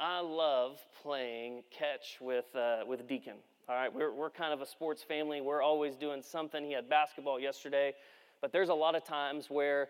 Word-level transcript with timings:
I 0.00 0.20
love 0.20 0.78
playing 1.02 1.64
catch 1.70 2.18
with, 2.20 2.44
uh, 2.54 2.84
with 2.86 3.08
Deacon. 3.08 3.34
All 3.68 3.74
right, 3.74 3.92
we're, 3.92 4.12
we're 4.12 4.30
kind 4.30 4.52
of 4.52 4.60
a 4.60 4.66
sports 4.66 5.02
family. 5.02 5.40
We're 5.40 5.60
always 5.60 5.96
doing 5.96 6.22
something. 6.22 6.64
He 6.64 6.72
had 6.72 6.88
basketball 6.88 7.40
yesterday, 7.40 7.94
but 8.40 8.52
there's 8.52 8.68
a 8.68 8.74
lot 8.74 8.94
of 8.94 9.02
times 9.02 9.50
where 9.50 9.88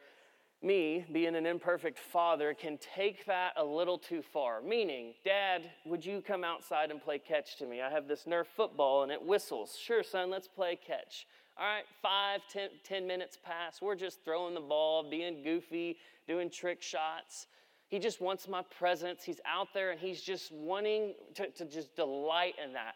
me, 0.62 1.04
being 1.12 1.36
an 1.36 1.44
imperfect 1.44 1.98
father, 1.98 2.54
can 2.54 2.78
take 2.78 3.26
that 3.26 3.52
a 3.58 3.64
little 3.64 3.98
too 3.98 4.22
far. 4.22 4.62
Meaning, 4.62 5.12
Dad, 5.26 5.70
would 5.84 6.06
you 6.06 6.22
come 6.22 6.42
outside 6.42 6.90
and 6.90 7.02
play 7.02 7.18
catch 7.18 7.56
to 7.58 7.66
me? 7.66 7.82
I 7.82 7.90
have 7.90 8.08
this 8.08 8.24
Nerf 8.24 8.46
football 8.56 9.02
and 9.02 9.12
it 9.12 9.22
whistles. 9.22 9.76
Sure, 9.78 10.02
son, 10.02 10.30
let's 10.30 10.48
play 10.48 10.74
catch. 10.74 11.26
All 11.58 11.66
right, 11.66 11.84
five, 12.00 12.40
ten, 12.50 12.70
ten 12.82 13.06
minutes 13.06 13.36
pass. 13.44 13.82
We're 13.82 13.94
just 13.94 14.24
throwing 14.24 14.54
the 14.54 14.60
ball, 14.60 15.08
being 15.08 15.42
goofy, 15.44 15.98
doing 16.26 16.48
trick 16.48 16.80
shots. 16.80 17.46
He 17.88 17.98
just 17.98 18.20
wants 18.20 18.46
my 18.48 18.62
presence. 18.78 19.24
He's 19.24 19.40
out 19.46 19.68
there 19.72 19.90
and 19.90 19.98
he's 19.98 20.20
just 20.20 20.52
wanting 20.52 21.14
to, 21.34 21.50
to 21.50 21.64
just 21.64 21.96
delight 21.96 22.54
in 22.62 22.72
that. 22.74 22.94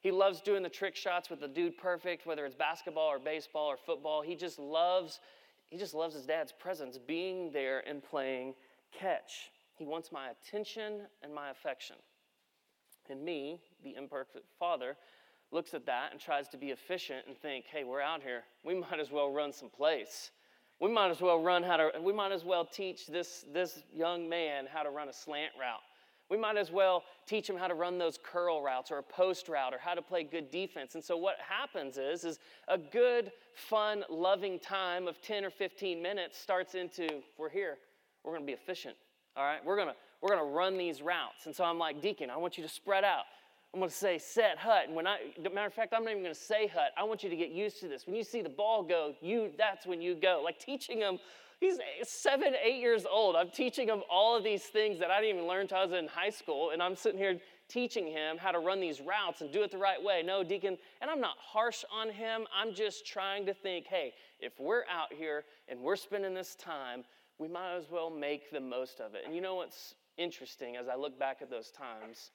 He 0.00 0.10
loves 0.10 0.42
doing 0.42 0.62
the 0.62 0.68
trick 0.68 0.94
shots 0.96 1.30
with 1.30 1.40
the 1.40 1.48
dude 1.48 1.78
perfect, 1.78 2.26
whether 2.26 2.44
it's 2.44 2.54
basketball 2.54 3.08
or 3.08 3.18
baseball 3.18 3.68
or 3.68 3.78
football. 3.78 4.20
He 4.20 4.36
just 4.36 4.58
loves 4.58 5.20
he 5.70 5.78
just 5.78 5.94
loves 5.94 6.14
his 6.14 6.26
dad's 6.26 6.52
presence, 6.52 6.98
being 6.98 7.50
there 7.50 7.82
and 7.88 8.02
playing 8.02 8.54
catch. 8.92 9.50
He 9.76 9.84
wants 9.84 10.12
my 10.12 10.28
attention 10.28 11.00
and 11.22 11.34
my 11.34 11.50
affection. 11.50 11.96
And 13.10 13.24
me, 13.24 13.60
the 13.82 13.96
imperfect 13.96 14.44
father, 14.58 14.96
looks 15.50 15.74
at 15.74 15.86
that 15.86 16.12
and 16.12 16.20
tries 16.20 16.48
to 16.48 16.56
be 16.56 16.70
efficient 16.70 17.26
and 17.26 17.36
think, 17.36 17.64
hey, 17.66 17.82
we're 17.84 18.00
out 18.00 18.22
here. 18.22 18.44
We 18.62 18.74
might 18.80 19.00
as 19.00 19.10
well 19.10 19.32
run 19.32 19.52
some 19.52 19.68
plays. 19.68 20.30
We 20.80 20.90
might 20.90 21.10
as 21.10 21.20
well 21.20 21.40
run 21.40 21.62
how 21.62 21.76
to, 21.76 21.90
we 22.00 22.12
might 22.12 22.32
as 22.32 22.44
well 22.44 22.64
teach 22.64 23.06
this, 23.06 23.44
this 23.52 23.82
young 23.94 24.28
man 24.28 24.66
how 24.72 24.82
to 24.82 24.90
run 24.90 25.08
a 25.08 25.12
slant 25.12 25.52
route. 25.58 25.80
We 26.30 26.36
might 26.38 26.56
as 26.56 26.70
well 26.70 27.04
teach 27.26 27.48
him 27.48 27.56
how 27.56 27.68
to 27.68 27.74
run 27.74 27.98
those 27.98 28.18
curl 28.22 28.62
routes 28.62 28.90
or 28.90 28.98
a 28.98 29.02
post 29.02 29.48
route 29.48 29.74
or 29.74 29.78
how 29.78 29.94
to 29.94 30.02
play 30.02 30.24
good 30.24 30.50
defense. 30.50 30.94
And 30.94 31.04
so 31.04 31.16
what 31.16 31.36
happens 31.38 31.98
is, 31.98 32.24
is 32.24 32.38
a 32.68 32.78
good, 32.78 33.30
fun, 33.54 34.04
loving 34.08 34.58
time 34.58 35.06
of 35.06 35.20
10 35.20 35.44
or 35.44 35.50
15 35.50 36.02
minutes 36.02 36.38
starts 36.38 36.74
into, 36.74 37.22
we're 37.38 37.50
here, 37.50 37.76
we're 38.24 38.32
gonna 38.32 38.46
be 38.46 38.52
efficient. 38.52 38.96
All 39.36 39.44
right, 39.44 39.64
we're 39.64 39.76
gonna 39.76 39.94
we're 40.22 40.30
gonna 40.30 40.44
run 40.44 40.78
these 40.78 41.02
routes. 41.02 41.44
And 41.44 41.54
so 41.54 41.64
I'm 41.64 41.78
like, 41.78 42.00
Deacon, 42.00 42.30
I 42.30 42.36
want 42.38 42.56
you 42.56 42.62
to 42.62 42.68
spread 42.68 43.04
out. 43.04 43.24
I'm 43.74 43.80
gonna 43.80 43.90
say 43.90 44.18
set 44.18 44.56
hut. 44.56 44.84
And 44.86 44.94
when 44.94 45.06
I 45.06 45.18
matter 45.52 45.66
of 45.66 45.74
fact, 45.74 45.92
I'm 45.92 46.04
not 46.04 46.12
even 46.12 46.22
gonna 46.22 46.34
say 46.34 46.68
hut. 46.68 46.92
I 46.96 47.02
want 47.02 47.22
you 47.22 47.28
to 47.28 47.36
get 47.36 47.50
used 47.50 47.80
to 47.80 47.88
this. 47.88 48.06
When 48.06 48.16
you 48.16 48.24
see 48.24 48.40
the 48.40 48.48
ball 48.48 48.82
go, 48.82 49.14
you 49.20 49.50
that's 49.58 49.86
when 49.86 50.00
you 50.00 50.14
go. 50.14 50.40
Like 50.44 50.58
teaching 50.58 51.00
them 51.00 51.18
He's 51.60 51.78
seven, 52.02 52.54
eight 52.62 52.80
years 52.80 53.06
old. 53.10 53.36
I'm 53.36 53.48
teaching 53.48 53.88
him 53.88 54.02
all 54.10 54.36
of 54.36 54.44
these 54.44 54.64
things 54.64 54.98
that 54.98 55.10
I 55.10 55.20
didn't 55.20 55.36
even 55.36 55.48
learn 55.48 55.62
until 55.62 55.78
I 55.78 55.84
was 55.84 55.92
in 55.92 56.08
high 56.08 56.30
school. 56.30 56.70
And 56.70 56.82
I'm 56.82 56.96
sitting 56.96 57.18
here 57.18 57.38
teaching 57.68 58.06
him 58.06 58.36
how 58.36 58.50
to 58.50 58.58
run 58.58 58.80
these 58.80 59.00
routes 59.00 59.40
and 59.40 59.50
do 59.50 59.62
it 59.62 59.70
the 59.70 59.78
right 59.78 60.02
way. 60.02 60.22
No, 60.22 60.44
Deacon, 60.44 60.76
and 61.00 61.10
I'm 61.10 61.20
not 61.20 61.36
harsh 61.38 61.84
on 61.92 62.10
him. 62.10 62.46
I'm 62.54 62.74
just 62.74 63.06
trying 63.06 63.46
to 63.46 63.54
think 63.54 63.86
hey, 63.86 64.12
if 64.40 64.52
we're 64.60 64.84
out 64.90 65.12
here 65.12 65.44
and 65.68 65.80
we're 65.80 65.96
spending 65.96 66.34
this 66.34 66.54
time, 66.54 67.04
we 67.38 67.48
might 67.48 67.76
as 67.76 67.90
well 67.90 68.10
make 68.10 68.50
the 68.50 68.60
most 68.60 69.00
of 69.00 69.14
it. 69.14 69.22
And 69.24 69.34
you 69.34 69.40
know 69.40 69.54
what's 69.54 69.94
interesting 70.18 70.76
as 70.76 70.88
I 70.88 70.96
look 70.96 71.18
back 71.18 71.38
at 71.40 71.50
those 71.50 71.70
times? 71.70 72.30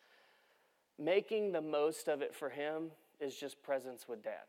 Making 1.00 1.54
the 1.54 1.62
most 1.62 2.10
of 2.10 2.22
it 2.22 2.36
for 2.36 2.50
him 2.50 2.92
is 3.22 3.36
just 3.36 3.64
presence 3.64 4.06
with 4.08 4.24
dad. 4.24 4.48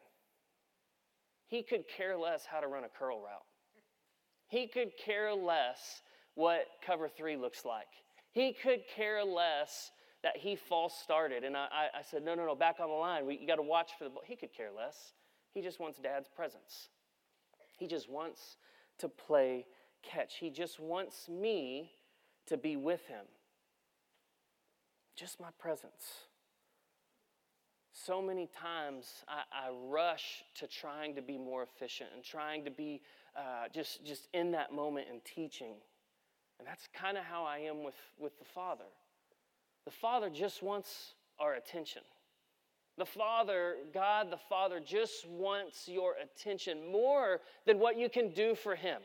He 1.46 1.62
could 1.62 1.84
care 1.88 2.16
less 2.16 2.44
how 2.44 2.60
to 2.60 2.66
run 2.66 2.84
a 2.84 2.88
curl 2.88 3.20
route. 3.20 3.44
He 4.48 4.66
could 4.66 4.90
care 4.96 5.32
less 5.32 6.02
what 6.34 6.66
cover 6.84 7.08
three 7.08 7.36
looks 7.36 7.64
like. 7.64 7.86
He 8.32 8.52
could 8.52 8.80
care 8.96 9.24
less 9.24 9.92
that 10.22 10.36
he 10.36 10.56
false 10.56 10.94
started. 11.02 11.44
And 11.44 11.56
I, 11.56 11.66
I 11.94 12.02
said, 12.02 12.24
no, 12.24 12.34
no, 12.34 12.46
no, 12.46 12.54
back 12.54 12.76
on 12.80 12.88
the 12.88 12.94
line. 12.94 13.26
We, 13.26 13.38
you 13.38 13.46
got 13.46 13.56
to 13.56 13.62
watch 13.62 13.92
for 13.96 14.04
the 14.04 14.10
ball. 14.10 14.22
He 14.24 14.36
could 14.36 14.52
care 14.52 14.70
less. 14.76 15.12
He 15.52 15.62
just 15.62 15.80
wants 15.80 15.98
dad's 15.98 16.28
presence. 16.28 16.88
He 17.78 17.86
just 17.86 18.10
wants 18.10 18.56
to 18.98 19.08
play 19.08 19.66
catch. 20.02 20.36
He 20.38 20.50
just 20.50 20.78
wants 20.78 21.28
me 21.28 21.92
to 22.46 22.56
be 22.56 22.76
with 22.76 23.06
him. 23.06 23.24
Just 25.16 25.40
my 25.40 25.48
presence. 25.58 26.26
So 27.92 28.22
many 28.22 28.46
times 28.46 29.24
I, 29.26 29.68
I 29.68 29.70
rush 29.70 30.44
to 30.56 30.66
trying 30.66 31.14
to 31.16 31.22
be 31.22 31.36
more 31.36 31.62
efficient 31.62 32.10
and 32.14 32.22
trying 32.22 32.64
to 32.64 32.70
be 32.70 33.02
uh, 33.36 33.68
just, 33.72 34.04
just 34.04 34.28
in 34.32 34.52
that 34.52 34.72
moment 34.72 35.08
and 35.10 35.24
teaching. 35.24 35.74
And 36.58 36.66
that's 36.66 36.88
kind 36.94 37.18
of 37.18 37.24
how 37.24 37.44
I 37.44 37.58
am 37.58 37.82
with, 37.82 37.96
with 38.18 38.38
the 38.38 38.44
Father. 38.44 38.84
The 39.84 39.90
Father 39.90 40.30
just 40.30 40.62
wants 40.62 41.14
our 41.38 41.54
attention. 41.54 42.02
The 42.98 43.06
Father, 43.06 43.76
God 43.94 44.30
the 44.30 44.36
Father, 44.36 44.78
just 44.78 45.26
wants 45.26 45.88
your 45.88 46.14
attention 46.22 46.92
more 46.92 47.40
than 47.66 47.78
what 47.78 47.96
you 47.96 48.10
can 48.10 48.32
do 48.32 48.54
for 48.54 48.74
Him. 48.74 49.00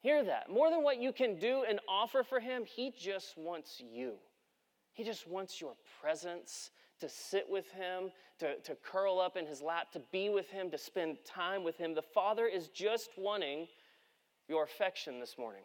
Hear 0.00 0.22
that. 0.24 0.48
More 0.48 0.70
than 0.70 0.84
what 0.84 1.00
you 1.00 1.12
can 1.12 1.38
do 1.38 1.64
and 1.68 1.80
offer 1.88 2.22
for 2.22 2.38
Him, 2.38 2.64
He 2.64 2.92
just 2.96 3.36
wants 3.36 3.82
you. 3.84 4.14
He 4.92 5.04
just 5.04 5.26
wants 5.26 5.60
your 5.60 5.74
presence 6.00 6.70
to 7.00 7.08
sit 7.08 7.46
with 7.48 7.70
him, 7.72 8.10
to, 8.38 8.56
to 8.60 8.74
curl 8.76 9.18
up 9.18 9.36
in 9.36 9.46
his 9.46 9.62
lap, 9.62 9.92
to 9.92 10.00
be 10.12 10.28
with 10.28 10.48
him, 10.50 10.70
to 10.70 10.78
spend 10.78 11.18
time 11.24 11.64
with 11.64 11.76
him. 11.76 11.94
The 11.94 12.02
Father 12.02 12.46
is 12.46 12.68
just 12.68 13.10
wanting 13.16 13.66
your 14.48 14.64
affection 14.64 15.20
this 15.20 15.36
morning. 15.38 15.62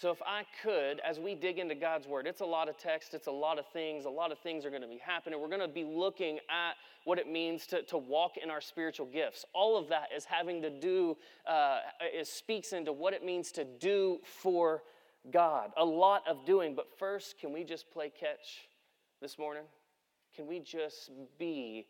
So, 0.00 0.10
if 0.10 0.22
I 0.22 0.44
could, 0.62 0.98
as 1.00 1.18
we 1.18 1.34
dig 1.34 1.58
into 1.58 1.74
God's 1.74 2.06
Word, 2.06 2.26
it's 2.26 2.40
a 2.40 2.46
lot 2.46 2.70
of 2.70 2.78
text, 2.78 3.12
it's 3.12 3.26
a 3.26 3.30
lot 3.32 3.58
of 3.58 3.66
things, 3.66 4.06
a 4.06 4.10
lot 4.10 4.32
of 4.32 4.38
things 4.38 4.64
are 4.64 4.70
going 4.70 4.80
to 4.80 4.88
be 4.88 4.96
happening. 5.04 5.38
We're 5.38 5.48
going 5.48 5.60
to 5.60 5.68
be 5.68 5.84
looking 5.84 6.38
at 6.48 6.76
what 7.04 7.18
it 7.18 7.30
means 7.30 7.66
to, 7.66 7.82
to 7.82 7.98
walk 7.98 8.38
in 8.42 8.50
our 8.50 8.62
spiritual 8.62 9.04
gifts. 9.04 9.44
All 9.52 9.76
of 9.76 9.90
that 9.90 10.08
is 10.16 10.24
having 10.24 10.62
to 10.62 10.70
do, 10.70 11.18
uh, 11.46 11.80
it 12.00 12.26
speaks 12.26 12.72
into 12.72 12.94
what 12.94 13.12
it 13.12 13.22
means 13.22 13.52
to 13.52 13.64
do 13.64 14.20
for 14.24 14.84
God. 15.30 15.70
A 15.76 15.84
lot 15.84 16.22
of 16.26 16.46
doing, 16.46 16.74
but 16.74 16.86
first, 16.98 17.38
can 17.38 17.52
we 17.52 17.62
just 17.62 17.90
play 17.90 18.08
catch? 18.08 18.69
This 19.20 19.38
morning? 19.38 19.64
Can 20.34 20.46
we 20.46 20.60
just 20.60 21.10
be 21.38 21.86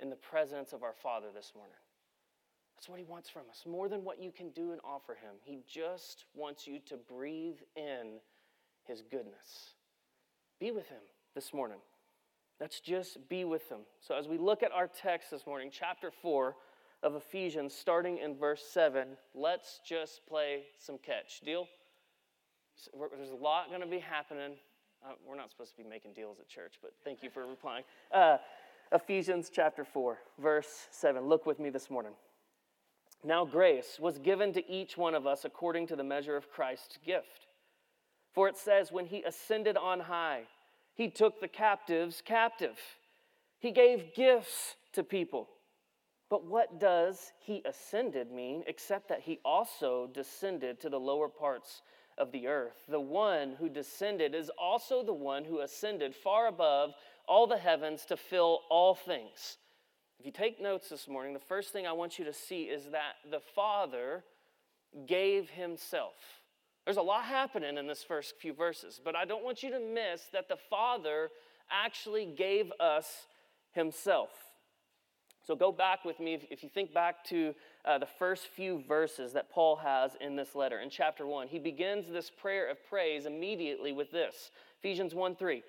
in 0.00 0.10
the 0.10 0.16
presence 0.16 0.72
of 0.72 0.82
our 0.82 0.92
Father 0.92 1.28
this 1.34 1.52
morning? 1.54 1.76
That's 2.76 2.88
what 2.88 2.98
He 2.98 3.04
wants 3.04 3.30
from 3.30 3.42
us, 3.48 3.64
more 3.66 3.88
than 3.88 4.04
what 4.04 4.20
you 4.20 4.30
can 4.30 4.50
do 4.50 4.72
and 4.72 4.80
offer 4.84 5.14
Him. 5.14 5.36
He 5.42 5.62
just 5.66 6.24
wants 6.34 6.66
you 6.66 6.80
to 6.86 6.96
breathe 6.96 7.58
in 7.76 8.18
His 8.84 9.02
goodness. 9.10 9.74
Be 10.60 10.72
with 10.72 10.88
Him 10.88 11.00
this 11.34 11.54
morning. 11.54 11.78
Let's 12.60 12.80
just 12.80 13.28
be 13.28 13.44
with 13.44 13.68
Him. 13.70 13.80
So, 14.00 14.14
as 14.16 14.28
we 14.28 14.36
look 14.36 14.62
at 14.62 14.72
our 14.72 14.88
text 14.88 15.30
this 15.30 15.46
morning, 15.46 15.70
chapter 15.72 16.10
4 16.10 16.54
of 17.02 17.14
Ephesians, 17.14 17.74
starting 17.74 18.18
in 18.18 18.36
verse 18.36 18.62
7, 18.72 19.08
let's 19.34 19.80
just 19.86 20.26
play 20.26 20.64
some 20.78 20.98
catch. 20.98 21.40
Deal? 21.40 21.66
There's 23.16 23.30
a 23.30 23.34
lot 23.34 23.68
going 23.68 23.80
to 23.80 23.86
be 23.86 24.00
happening 24.00 24.56
uh, 25.04 25.12
we're 25.26 25.36
not 25.36 25.50
supposed 25.50 25.70
to 25.72 25.76
be 25.76 25.88
making 25.88 26.12
deals 26.12 26.38
at 26.40 26.48
church, 26.48 26.74
but 26.80 26.92
thank 27.04 27.22
you 27.22 27.30
for 27.30 27.46
replying. 27.46 27.84
Uh, 28.12 28.38
Ephesians 28.92 29.50
chapter 29.52 29.84
4, 29.84 30.18
verse 30.38 30.88
7. 30.90 31.24
Look 31.24 31.46
with 31.46 31.58
me 31.58 31.70
this 31.70 31.90
morning. 31.90 32.12
Now, 33.22 33.44
grace 33.44 33.98
was 34.00 34.18
given 34.18 34.52
to 34.52 34.70
each 34.70 34.96
one 34.96 35.14
of 35.14 35.26
us 35.26 35.44
according 35.44 35.86
to 35.88 35.96
the 35.96 36.04
measure 36.04 36.36
of 36.36 36.50
Christ's 36.50 36.98
gift. 37.04 37.46
For 38.32 38.48
it 38.48 38.56
says, 38.56 38.92
when 38.92 39.06
he 39.06 39.22
ascended 39.22 39.76
on 39.76 40.00
high, 40.00 40.42
he 40.94 41.08
took 41.08 41.40
the 41.40 41.48
captives 41.48 42.22
captive. 42.24 42.78
He 43.58 43.70
gave 43.72 44.14
gifts 44.14 44.76
to 44.92 45.02
people. 45.02 45.48
But 46.28 46.44
what 46.44 46.80
does 46.80 47.32
he 47.40 47.62
ascended 47.64 48.30
mean 48.30 48.64
except 48.66 49.08
that 49.08 49.20
he 49.20 49.38
also 49.44 50.08
descended 50.12 50.80
to 50.80 50.88
the 50.88 51.00
lower 51.00 51.28
parts 51.28 51.82
of 52.18 52.32
the 52.32 52.46
earth. 52.46 52.84
The 52.88 53.00
one 53.00 53.56
who 53.58 53.68
descended 53.68 54.34
is 54.34 54.50
also 54.58 55.02
the 55.02 55.12
one 55.12 55.44
who 55.44 55.60
ascended 55.60 56.14
far 56.14 56.46
above 56.46 56.94
all 57.26 57.46
the 57.46 57.58
heavens 57.58 58.04
to 58.06 58.16
fill 58.16 58.60
all 58.70 58.94
things. 58.94 59.58
If 60.20 60.26
you 60.26 60.32
take 60.32 60.60
notes 60.60 60.88
this 60.88 61.08
morning, 61.08 61.32
the 61.32 61.40
first 61.40 61.72
thing 61.72 61.86
I 61.86 61.92
want 61.92 62.18
you 62.18 62.24
to 62.24 62.32
see 62.32 62.64
is 62.64 62.84
that 62.92 63.16
the 63.30 63.40
Father 63.40 64.24
gave 65.06 65.50
Himself. 65.50 66.14
There's 66.84 66.98
a 66.98 67.02
lot 67.02 67.24
happening 67.24 67.78
in 67.78 67.86
this 67.86 68.04
first 68.04 68.34
few 68.40 68.52
verses, 68.52 69.00
but 69.02 69.16
I 69.16 69.24
don't 69.24 69.44
want 69.44 69.62
you 69.62 69.70
to 69.70 69.80
miss 69.80 70.22
that 70.32 70.48
the 70.48 70.58
Father 70.70 71.30
actually 71.70 72.26
gave 72.26 72.70
us 72.78 73.26
Himself. 73.72 74.30
So 75.46 75.56
go 75.56 75.72
back 75.72 76.04
with 76.04 76.20
me, 76.20 76.38
if 76.50 76.62
you 76.62 76.68
think 76.68 76.94
back 76.94 77.24
to 77.26 77.54
uh, 77.84 77.98
the 77.98 78.06
first 78.06 78.46
few 78.46 78.82
verses 78.88 79.32
that 79.32 79.50
Paul 79.50 79.76
has 79.76 80.12
in 80.20 80.36
this 80.36 80.54
letter. 80.54 80.80
In 80.80 80.90
chapter 80.90 81.26
1, 81.26 81.48
he 81.48 81.58
begins 81.58 82.06
this 82.08 82.30
prayer 82.30 82.70
of 82.70 82.78
praise 82.88 83.26
immediately 83.26 83.92
with 83.92 84.10
this 84.10 84.50
Ephesians 84.80 85.14
1 85.14 85.36
3. 85.36 85.62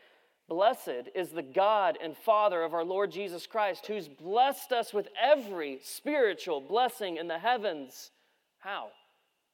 Blessed 0.48 1.10
is 1.16 1.30
the 1.30 1.42
God 1.42 1.98
and 2.02 2.16
Father 2.16 2.62
of 2.62 2.74
our 2.74 2.84
Lord 2.86 3.12
Jesus 3.12 3.48
Christ, 3.48 3.88
who's 3.88 4.08
blessed 4.08 4.72
us 4.72 4.94
with 4.94 5.08
every 5.22 5.80
spiritual 5.84 6.62
blessing 6.62 7.18
in 7.18 7.28
the 7.28 7.40
heavens. 7.40 8.12
How? 8.60 8.90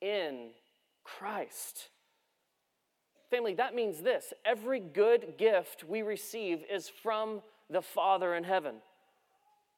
In 0.01 0.49
Christ. 1.03 1.89
Family, 3.29 3.53
that 3.53 3.73
means 3.73 4.01
this 4.01 4.33
every 4.45 4.81
good 4.81 5.37
gift 5.37 5.85
we 5.87 6.01
receive 6.01 6.63
is 6.69 6.89
from 6.89 7.41
the 7.69 7.81
Father 7.81 8.35
in 8.35 8.43
heaven, 8.43 8.75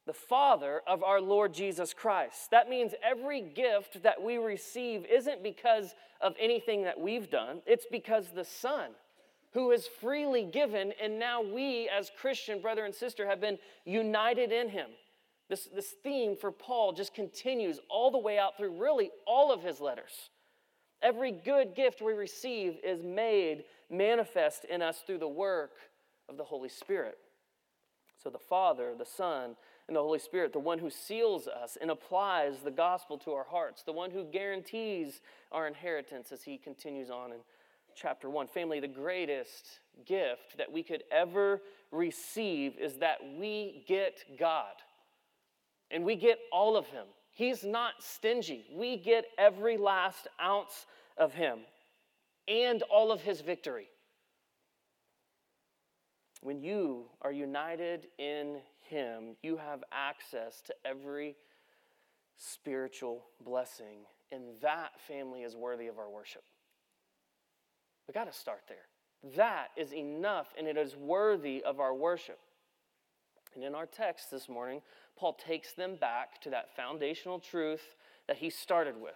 the 0.06 0.14
Father 0.14 0.82
of 0.88 1.04
our 1.04 1.22
Lord 1.22 1.54
Jesus 1.54 1.94
Christ. 1.94 2.52
That 2.52 2.70
means 2.70 2.94
every 3.04 3.42
gift 3.42 4.04
that 4.04 4.22
we 4.22 4.38
receive 4.38 5.06
isn't 5.06 5.44
because 5.44 5.96
of 6.20 6.36
anything 6.40 6.84
that 6.84 7.00
we've 7.00 7.30
done, 7.30 7.62
it's 7.66 7.86
because 7.90 8.28
the 8.30 8.46
Son 8.46 8.92
who 9.54 9.72
is 9.72 9.88
freely 9.88 10.44
given, 10.44 10.94
and 11.02 11.20
now 11.20 11.42
we, 11.42 11.88
as 11.88 12.12
Christian 12.20 12.60
brother 12.60 12.86
and 12.86 12.94
sister, 12.94 13.28
have 13.28 13.40
been 13.40 13.60
united 13.86 14.52
in 14.52 14.68
him. 14.68 14.90
This, 15.48 15.70
this 15.74 15.94
theme 16.04 16.36
for 16.36 16.52
Paul 16.52 16.94
just 16.94 17.14
continues 17.14 17.80
all 17.90 18.10
the 18.10 18.18
way 18.18 18.40
out 18.40 18.58
through 18.58 18.82
really 18.82 19.12
all 19.28 19.52
of 19.52 19.62
his 19.62 19.80
letters. 19.80 20.30
Every 21.04 21.32
good 21.32 21.76
gift 21.76 22.02
we 22.02 22.14
receive 22.14 22.78
is 22.84 23.04
made 23.04 23.66
manifest 23.92 24.66
in 24.66 24.82
us 24.82 25.04
through 25.06 25.20
the 25.20 25.28
work 25.28 25.74
of 26.30 26.38
the 26.38 26.44
Holy 26.44 26.70
Spirit. 26.70 27.18
So, 28.24 28.30
the 28.30 28.40
Father, 28.40 28.94
the 28.98 29.06
Son, 29.06 29.56
and 29.88 29.96
the 29.96 30.02
Holy 30.02 30.20
Spirit, 30.20 30.54
the 30.54 30.60
one 30.60 30.80
who 30.80 30.90
seals 30.90 31.48
us 31.48 31.78
and 31.80 31.92
applies 31.92 32.60
the 32.64 32.72
gospel 32.72 33.18
to 33.20 33.32
our 33.32 33.44
hearts, 33.44 33.84
the 33.84 33.92
one 33.92 34.12
who 34.12 34.24
guarantees 34.24 35.22
our 35.52 35.68
inheritance 35.68 36.32
as 36.32 36.44
he 36.44 36.58
continues 36.58 37.10
on 37.10 37.32
in 37.32 37.40
chapter 37.96 38.30
1. 38.30 38.48
Family, 38.48 38.80
the 38.80 38.88
greatest 38.88 39.80
gift 40.06 40.58
that 40.58 40.72
we 40.72 40.84
could 40.84 41.04
ever 41.12 41.62
receive 41.92 42.78
is 42.80 42.96
that 42.96 43.18
we 43.38 43.84
get 43.88 44.24
God 44.40 44.74
and 45.92 46.04
we 46.04 46.16
get 46.16 46.40
all 46.52 46.76
of 46.76 46.88
Him. 46.88 47.06
He's 47.32 47.64
not 47.64 47.94
stingy. 48.00 48.66
We 48.74 48.98
get 48.98 49.26
every 49.38 49.78
last 49.78 50.28
ounce 50.42 50.86
of 51.18 51.34
Him 51.34 51.60
and 52.48 52.82
all 52.84 53.12
of 53.12 53.22
His 53.22 53.42
victory. 53.42 53.88
When 56.42 56.60
you 56.62 57.06
are 57.22 57.32
united 57.32 58.08
in 58.18 58.58
Him, 58.94 59.36
you 59.42 59.58
have 59.58 59.84
access 59.92 60.62
to 60.68 60.74
every 60.86 61.36
spiritual 62.38 63.26
blessing, 63.44 64.06
and 64.32 64.44
that 64.62 64.92
family 65.08 65.42
is 65.42 65.56
worthy 65.56 65.88
of 65.88 65.98
our 65.98 66.12
worship. 66.12 66.44
We 68.08 68.14
got 68.14 68.32
to 68.32 68.38
start 68.38 68.62
there. 68.68 69.34
That 69.36 69.70
is 69.76 69.94
enough, 69.94 70.54
and 70.58 70.68
it 70.68 70.78
is 70.78 70.96
worthy 70.96 71.64
of 71.64 71.80
our 71.80 71.96
worship. 71.96 72.38
And 73.56 73.64
in 73.64 73.74
our 73.74 73.88
text 73.88 74.30
this 74.30 74.48
morning, 74.48 74.82
Paul 75.18 75.34
takes 75.34 75.74
them 75.74 75.96
back 75.96 76.40
to 76.42 76.52
that 76.52 76.76
foundational 76.76 77.40
truth 77.40 77.96
that 78.28 78.38
he 78.38 78.52
started 78.52 79.02
with. 79.02 79.14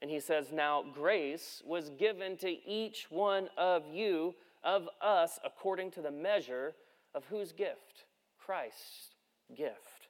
And 0.00 0.08
he 0.08 0.20
says, 0.20 0.52
Now 0.52 0.84
grace 0.94 1.62
was 1.66 1.90
given 1.90 2.36
to 2.38 2.48
each 2.64 3.06
one 3.10 3.48
of 3.58 3.82
you, 3.92 4.36
of 4.62 4.88
us, 5.02 5.40
according 5.44 5.90
to 5.92 6.00
the 6.00 6.12
measure 6.12 6.74
of 7.12 7.24
whose 7.24 7.50
gift? 7.50 8.04
Christ's 8.38 9.15
gift. 9.54 10.08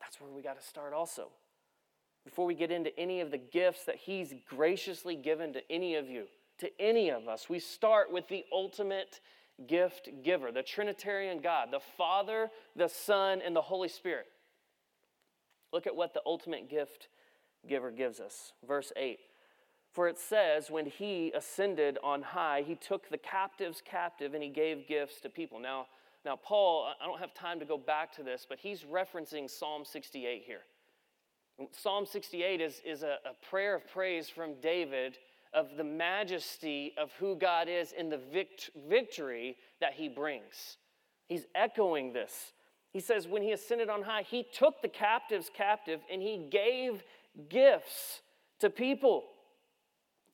That's 0.00 0.20
where 0.20 0.30
we 0.30 0.42
got 0.42 0.60
to 0.60 0.66
start 0.66 0.92
also. 0.92 1.28
Before 2.24 2.46
we 2.46 2.54
get 2.54 2.70
into 2.70 2.98
any 2.98 3.20
of 3.20 3.30
the 3.30 3.38
gifts 3.38 3.84
that 3.84 3.96
he's 3.96 4.34
graciously 4.48 5.16
given 5.16 5.52
to 5.54 5.72
any 5.72 5.94
of 5.94 6.08
you, 6.08 6.26
to 6.58 6.70
any 6.80 7.10
of 7.10 7.28
us, 7.28 7.48
we 7.48 7.58
start 7.58 8.12
with 8.12 8.28
the 8.28 8.44
ultimate 8.52 9.20
gift 9.66 10.08
giver, 10.22 10.52
the 10.52 10.62
Trinitarian 10.62 11.40
God, 11.40 11.68
the 11.70 11.80
Father, 11.96 12.50
the 12.76 12.88
Son, 12.88 13.40
and 13.44 13.56
the 13.56 13.62
Holy 13.62 13.88
Spirit. 13.88 14.26
Look 15.72 15.86
at 15.86 15.96
what 15.96 16.14
the 16.14 16.22
ultimate 16.26 16.70
gift 16.70 17.08
giver 17.66 17.90
gives 17.90 18.20
us. 18.20 18.52
Verse 18.66 18.92
8 18.96 19.18
For 19.92 20.08
it 20.08 20.18
says, 20.18 20.70
When 20.70 20.86
he 20.86 21.32
ascended 21.34 21.98
on 22.02 22.22
high, 22.22 22.62
he 22.66 22.74
took 22.74 23.08
the 23.08 23.18
captives 23.18 23.82
captive 23.84 24.34
and 24.34 24.42
he 24.42 24.48
gave 24.48 24.88
gifts 24.88 25.20
to 25.22 25.28
people. 25.28 25.58
Now, 25.58 25.86
now, 26.24 26.36
Paul, 26.36 26.88
I 27.00 27.06
don't 27.06 27.20
have 27.20 27.32
time 27.32 27.60
to 27.60 27.64
go 27.64 27.78
back 27.78 28.12
to 28.16 28.22
this, 28.22 28.46
but 28.48 28.58
he's 28.58 28.82
referencing 28.82 29.48
Psalm 29.48 29.84
68 29.84 30.42
here. 30.44 30.62
Psalm 31.72 32.06
68 32.06 32.60
is, 32.60 32.80
is 32.84 33.02
a, 33.02 33.16
a 33.24 33.46
prayer 33.48 33.74
of 33.74 33.88
praise 33.88 34.28
from 34.28 34.60
David 34.60 35.18
of 35.54 35.76
the 35.76 35.84
majesty 35.84 36.92
of 36.98 37.10
who 37.18 37.36
God 37.36 37.68
is 37.68 37.92
in 37.92 38.10
the 38.10 38.18
vict- 38.18 38.70
victory 38.88 39.56
that 39.80 39.94
he 39.94 40.08
brings. 40.08 40.76
He's 41.28 41.46
echoing 41.54 42.12
this. 42.12 42.52
He 42.92 43.00
says, 43.00 43.26
when 43.26 43.42
he 43.42 43.52
ascended 43.52 43.88
on 43.88 44.02
high, 44.02 44.22
he 44.22 44.44
took 44.52 44.82
the 44.82 44.88
captives 44.88 45.50
captive 45.52 46.00
and 46.10 46.22
he 46.22 46.48
gave 46.50 47.02
gifts 47.48 48.20
to 48.60 48.70
people. 48.70 49.24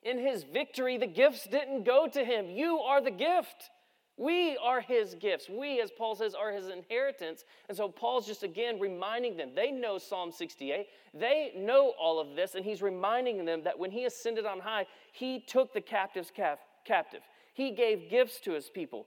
In 0.03 0.19
his 0.19 0.45
victory, 0.45 0.99
the 0.99 1.07
gifts 1.07 1.47
didn't 1.47 1.85
go 1.85 2.07
to 2.07 2.25
him. 2.25 2.51
You 2.51 2.79
are 2.81 3.01
the 3.01 3.11
gift. 3.11 3.71
We 4.17 4.57
are 4.59 4.81
his 4.81 5.15
gifts. 5.15 5.49
We, 5.49 5.81
as 5.81 5.91
Paul 5.91 6.15
says, 6.15 6.35
are 6.35 6.53
his 6.53 6.69
inheritance. 6.69 7.45
And 7.69 7.77
so 7.77 7.89
Paul's 7.89 8.27
just 8.27 8.45
again 8.45 8.79
reminding 8.79 9.37
them. 9.37 9.51
They 9.57 9.73
know 9.73 9.99
Psalm 9.99 10.31
68. 10.31 10.87
They 11.13 11.53
know 11.57 11.95
all 12.01 12.21
of 12.21 12.37
this, 12.37 12.55
and 12.55 12.65
he's 12.65 12.81
reminding 12.81 13.45
them 13.45 13.65
that 13.65 13.79
when 13.79 13.91
he 13.91 14.05
ascended 14.05 14.47
on 14.47 14.61
high, 14.61 14.87
he 15.13 15.41
took 15.41 15.73
the 15.73 15.81
captives 15.81 16.31
cap- 16.35 16.61
captive. 16.85 17.23
He 17.55 17.73
gave 17.73 18.09
gifts 18.09 18.41
to 18.41 18.53
his 18.53 18.71
people. 18.71 19.07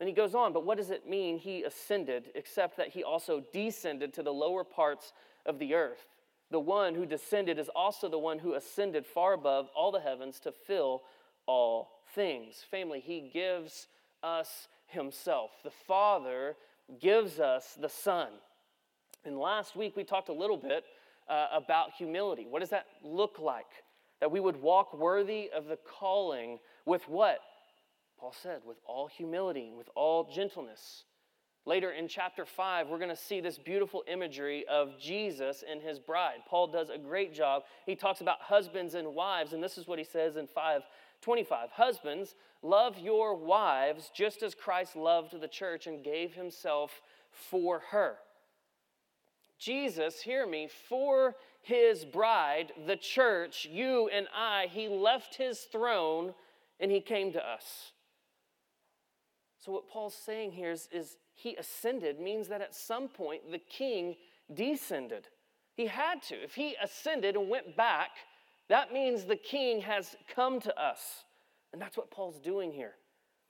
And 0.00 0.08
he 0.08 0.14
goes 0.14 0.34
on, 0.34 0.52
but 0.52 0.64
what 0.64 0.76
does 0.76 0.90
it 0.90 1.08
mean 1.08 1.38
he 1.38 1.64
ascended, 1.64 2.30
except 2.34 2.76
that 2.76 2.88
he 2.88 3.02
also 3.02 3.42
descended 3.52 4.12
to 4.14 4.22
the 4.22 4.32
lower 4.32 4.62
parts 4.62 5.12
of 5.44 5.58
the 5.58 5.74
earth? 5.74 6.06
The 6.50 6.60
one 6.60 6.94
who 6.94 7.04
descended 7.04 7.58
is 7.58 7.68
also 7.74 8.08
the 8.08 8.18
one 8.18 8.38
who 8.38 8.54
ascended 8.54 9.06
far 9.06 9.32
above 9.32 9.68
all 9.74 9.90
the 9.90 10.00
heavens 10.00 10.38
to 10.40 10.52
fill 10.52 11.02
all 11.46 12.02
things. 12.14 12.64
Family, 12.70 13.00
he 13.00 13.30
gives 13.32 13.88
us 14.22 14.68
himself. 14.86 15.50
The 15.62 15.70
Father 15.70 16.56
gives 17.00 17.38
us 17.38 17.76
the 17.80 17.88
Son. 17.88 18.28
And 19.24 19.38
last 19.38 19.76
week 19.76 19.96
we 19.96 20.04
talked 20.04 20.28
a 20.28 20.32
little 20.32 20.56
bit 20.56 20.84
uh, 21.28 21.48
about 21.52 21.92
humility. 21.96 22.46
What 22.48 22.60
does 22.60 22.70
that 22.70 22.86
look 23.02 23.38
like? 23.38 23.66
That 24.20 24.30
we 24.30 24.40
would 24.40 24.60
walk 24.60 24.96
worthy 24.96 25.50
of 25.54 25.66
the 25.66 25.76
calling 25.76 26.58
with 26.86 27.08
what? 27.08 27.38
Paul 28.18 28.34
said, 28.42 28.62
with 28.66 28.78
all 28.84 29.06
humility, 29.06 29.72
with 29.76 29.88
all 29.94 30.28
gentleness. 30.34 31.04
Later 31.66 31.90
in 31.90 32.08
chapter 32.08 32.46
5, 32.46 32.88
we're 32.88 32.98
going 32.98 33.10
to 33.10 33.16
see 33.16 33.40
this 33.40 33.58
beautiful 33.58 34.02
imagery 34.10 34.64
of 34.68 34.98
Jesus 34.98 35.62
and 35.70 35.82
his 35.82 35.98
bride. 35.98 36.38
Paul 36.48 36.68
does 36.68 36.88
a 36.88 36.96
great 36.96 37.34
job. 37.34 37.64
He 37.84 37.94
talks 37.94 38.22
about 38.22 38.40
husbands 38.40 38.94
and 38.94 39.14
wives, 39.14 39.52
and 39.52 39.62
this 39.62 39.76
is 39.76 39.86
what 39.86 39.98
he 39.98 40.04
says 40.04 40.36
in 40.36 40.46
5 40.46 40.82
25. 41.22 41.70
Husbands, 41.72 42.34
love 42.62 42.98
your 42.98 43.34
wives 43.34 44.10
just 44.14 44.42
as 44.42 44.54
Christ 44.54 44.96
loved 44.96 45.40
the 45.40 45.48
church 45.48 45.86
and 45.86 46.04
gave 46.04 46.34
himself 46.34 47.00
for 47.30 47.80
her. 47.90 48.16
Jesus, 49.58 50.22
hear 50.22 50.46
me, 50.46 50.68
for 50.88 51.34
his 51.62 52.04
bride, 52.04 52.72
the 52.86 52.96
church, 52.96 53.66
you 53.70 54.08
and 54.12 54.28
I, 54.34 54.68
he 54.70 54.88
left 54.88 55.34
his 55.34 55.60
throne 55.60 56.32
and 56.78 56.90
he 56.90 57.00
came 57.00 57.32
to 57.32 57.44
us. 57.44 57.92
So, 59.58 59.72
what 59.72 59.88
Paul's 59.88 60.14
saying 60.14 60.52
here 60.52 60.70
is, 60.70 60.88
is 60.92 61.16
he 61.34 61.56
ascended 61.56 62.20
means 62.20 62.48
that 62.48 62.60
at 62.60 62.74
some 62.74 63.08
point 63.08 63.50
the 63.50 63.58
king 63.58 64.16
descended. 64.54 65.26
He 65.74 65.86
had 65.86 66.22
to. 66.24 66.34
If 66.36 66.54
he 66.54 66.76
ascended 66.82 67.36
and 67.36 67.48
went 67.48 67.76
back, 67.76 68.10
that 68.68 68.92
means 68.92 69.24
the 69.24 69.36
king 69.36 69.80
has 69.80 70.16
come 70.34 70.60
to 70.60 70.80
us. 70.80 71.24
And 71.72 71.80
that's 71.80 71.96
what 71.96 72.10
Paul's 72.10 72.38
doing 72.38 72.72
here. 72.72 72.94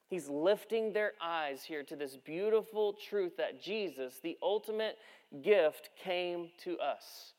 He's 0.08 0.28
lifting 0.28 0.92
their 0.92 1.12
eyes 1.22 1.62
here 1.62 1.82
to 1.84 1.96
this 1.96 2.16
beautiful 2.16 2.94
truth 2.94 3.36
that 3.36 3.62
Jesus, 3.62 4.20
the 4.22 4.38
ultimate 4.42 4.96
gift, 5.42 5.90
came 6.02 6.48
to 6.64 6.78
us. 6.78 7.34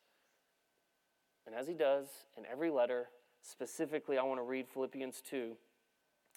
And 1.48 1.56
as 1.56 1.68
he 1.68 1.74
does 1.74 2.08
in 2.38 2.46
every 2.46 2.70
letter, 2.70 3.08
specifically, 3.42 4.18
I 4.20 4.24
want 4.24 4.40
to 4.40 4.44
read 4.44 4.68
Philippians 4.68 5.22
2. 5.28 5.58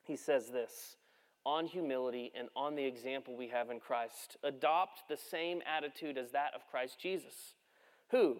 He 0.04 0.16
says 0.16 0.48
this 0.48 0.96
on 1.44 1.66
humility 1.66 2.32
and 2.38 2.48
on 2.54 2.76
the 2.76 2.84
example 2.84 3.36
we 3.36 3.48
have 3.48 3.70
in 3.70 3.80
Christ. 3.80 4.36
Adopt 4.42 5.02
the 5.08 5.16
same 5.16 5.60
attitude 5.66 6.16
as 6.16 6.30
that 6.30 6.54
of 6.54 6.66
Christ 6.70 6.98
Jesus, 7.00 7.54
who, 8.10 8.38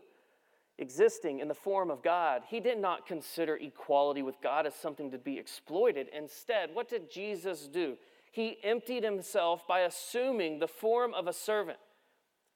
existing 0.83 1.39
in 1.39 1.49
the 1.49 1.55
form 1.55 1.91
of 1.91 2.03
God, 2.03 2.43
he 2.47 2.61
did 2.61 2.79
not 2.79 3.07
consider 3.07 3.57
equality 3.57 4.21
with 4.21 4.43
God 4.43 4.67
as 4.67 4.75
something 4.75 5.11
to 5.13 5.19
be 5.19 5.39
exploited. 5.39 6.09
Instead, 6.15 6.75
what 6.75 6.91
did 6.91 7.11
Jesus 7.11 7.67
do? 7.67 7.97
He 8.31 8.59
emptied 8.63 9.05
himself 9.05 9.67
by 9.67 9.81
assuming 9.81 10.59
the 10.59 10.69
form 10.69 11.15
of 11.15 11.27
a 11.27 11.33
servant, 11.33 11.79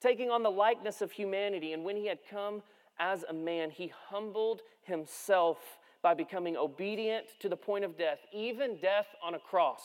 taking 0.00 0.30
on 0.30 0.42
the 0.42 0.50
likeness 0.50 1.00
of 1.00 1.12
humanity. 1.12 1.73
And 1.73 1.85
when 1.85 1.97
he 1.97 2.06
had 2.06 2.18
come 2.30 2.62
as 2.99 3.25
a 3.28 3.33
man, 3.33 3.71
he 3.71 3.92
humbled 4.09 4.61
himself 4.83 5.59
by 6.02 6.14
becoming 6.14 6.56
obedient 6.56 7.26
to 7.40 7.49
the 7.49 7.56
point 7.56 7.85
of 7.85 7.97
death, 7.97 8.18
even 8.33 8.76
death 8.80 9.06
on 9.25 9.35
a 9.35 9.38
cross. 9.38 9.83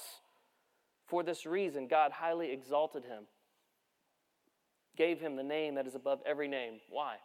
For 1.07 1.23
this 1.23 1.45
reason, 1.45 1.87
God 1.87 2.11
highly 2.11 2.51
exalted 2.51 3.03
him, 3.03 3.23
gave 4.95 5.19
him 5.19 5.35
the 5.35 5.43
name 5.43 5.75
that 5.75 5.87
is 5.87 5.95
above 5.95 6.19
every 6.25 6.47
name. 6.47 6.79
Why? 6.89 7.15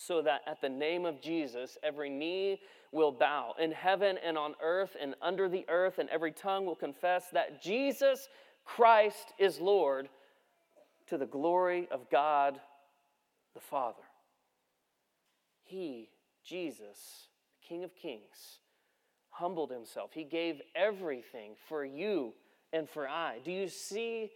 So 0.00 0.22
that 0.22 0.40
at 0.46 0.62
the 0.62 0.68
name 0.68 1.04
of 1.04 1.20
Jesus, 1.20 1.76
every 1.82 2.08
knee 2.08 2.58
will 2.90 3.12
bow 3.12 3.54
in 3.60 3.70
heaven 3.70 4.16
and 4.24 4.38
on 4.38 4.54
earth 4.62 4.96
and 4.98 5.14
under 5.20 5.46
the 5.46 5.66
earth, 5.68 5.98
and 5.98 6.08
every 6.08 6.32
tongue 6.32 6.64
will 6.64 6.74
confess 6.74 7.24
that 7.34 7.62
Jesus 7.62 8.30
Christ 8.64 9.34
is 9.38 9.60
Lord 9.60 10.08
to 11.08 11.18
the 11.18 11.26
glory 11.26 11.86
of 11.90 12.08
God 12.10 12.58
the 13.52 13.60
Father. 13.60 14.02
He, 15.64 16.08
Jesus, 16.42 17.28
King 17.68 17.84
of 17.84 17.94
Kings, 17.94 18.60
humbled 19.28 19.70
himself. 19.70 20.12
He 20.14 20.24
gave 20.24 20.62
everything 20.74 21.56
for 21.68 21.84
you 21.84 22.32
and 22.72 22.88
for 22.88 23.06
I. 23.06 23.40
Do 23.44 23.52
you 23.52 23.68
see? 23.68 24.30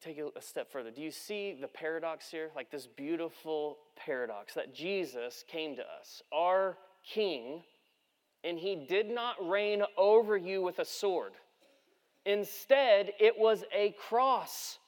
Take 0.00 0.18
a 0.18 0.42
step 0.42 0.70
further. 0.70 0.90
Do 0.90 1.00
you 1.00 1.12
see 1.12 1.56
the 1.58 1.68
paradox 1.68 2.28
here? 2.28 2.50
Like 2.56 2.70
this 2.70 2.86
beautiful 2.86 3.78
paradox 3.94 4.52
that 4.54 4.74
Jesus 4.74 5.44
came 5.48 5.76
to 5.76 5.82
us, 5.82 6.22
our 6.32 6.76
King, 7.04 7.62
and 8.42 8.58
he 8.58 8.74
did 8.74 9.08
not 9.08 9.36
reign 9.48 9.82
over 9.96 10.36
you 10.36 10.60
with 10.60 10.80
a 10.80 10.84
sword. 10.84 11.32
Instead, 12.24 13.12
it 13.20 13.38
was 13.38 13.64
a 13.72 13.94
cross. 14.08 14.78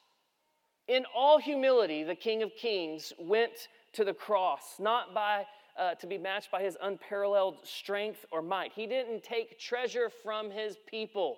In 0.88 1.04
all 1.14 1.38
humility, 1.38 2.02
the 2.02 2.16
King 2.16 2.42
of 2.42 2.50
Kings 2.56 3.12
went 3.18 3.68
to 3.92 4.04
the 4.04 4.14
cross, 4.14 4.76
not 4.80 5.14
by 5.14 5.46
uh, 5.78 5.94
to 5.94 6.06
be 6.08 6.18
matched 6.18 6.50
by 6.50 6.60
his 6.60 6.76
unparalleled 6.82 7.58
strength 7.62 8.26
or 8.32 8.42
might. 8.42 8.72
He 8.72 8.86
didn't 8.86 9.22
take 9.22 9.60
treasure 9.60 10.10
from 10.10 10.50
his 10.50 10.76
people. 10.90 11.36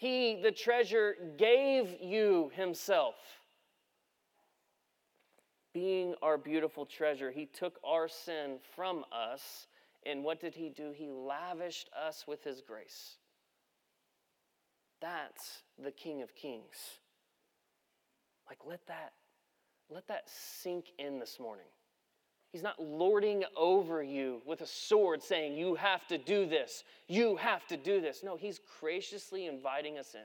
He, 0.00 0.40
the 0.42 0.50
treasure, 0.50 1.14
gave 1.36 2.00
you 2.00 2.50
himself. 2.54 3.16
Being 5.74 6.14
our 6.22 6.38
beautiful 6.38 6.86
treasure, 6.86 7.30
he 7.30 7.44
took 7.44 7.78
our 7.84 8.08
sin 8.08 8.60
from 8.74 9.04
us. 9.12 9.66
And 10.06 10.24
what 10.24 10.40
did 10.40 10.54
he 10.54 10.70
do? 10.70 10.92
He 10.96 11.10
lavished 11.10 11.90
us 11.94 12.24
with 12.26 12.42
his 12.42 12.62
grace. 12.62 13.18
That's 15.02 15.64
the 15.78 15.90
King 15.90 16.22
of 16.22 16.34
Kings. 16.34 16.98
Like 18.48 18.60
let 18.66 18.86
that 18.86 19.12
let 19.90 20.08
that 20.08 20.30
sink 20.30 20.92
in 20.98 21.18
this 21.18 21.38
morning. 21.38 21.66
He's 22.52 22.62
not 22.62 22.82
lording 22.82 23.44
over 23.56 24.02
you 24.02 24.42
with 24.44 24.60
a 24.60 24.66
sword 24.66 25.22
saying, 25.22 25.56
You 25.56 25.76
have 25.76 26.06
to 26.08 26.18
do 26.18 26.46
this. 26.46 26.82
You 27.06 27.36
have 27.36 27.66
to 27.68 27.76
do 27.76 28.00
this. 28.00 28.22
No, 28.24 28.36
He's 28.36 28.60
graciously 28.80 29.46
inviting 29.46 29.98
us 29.98 30.14
in 30.14 30.20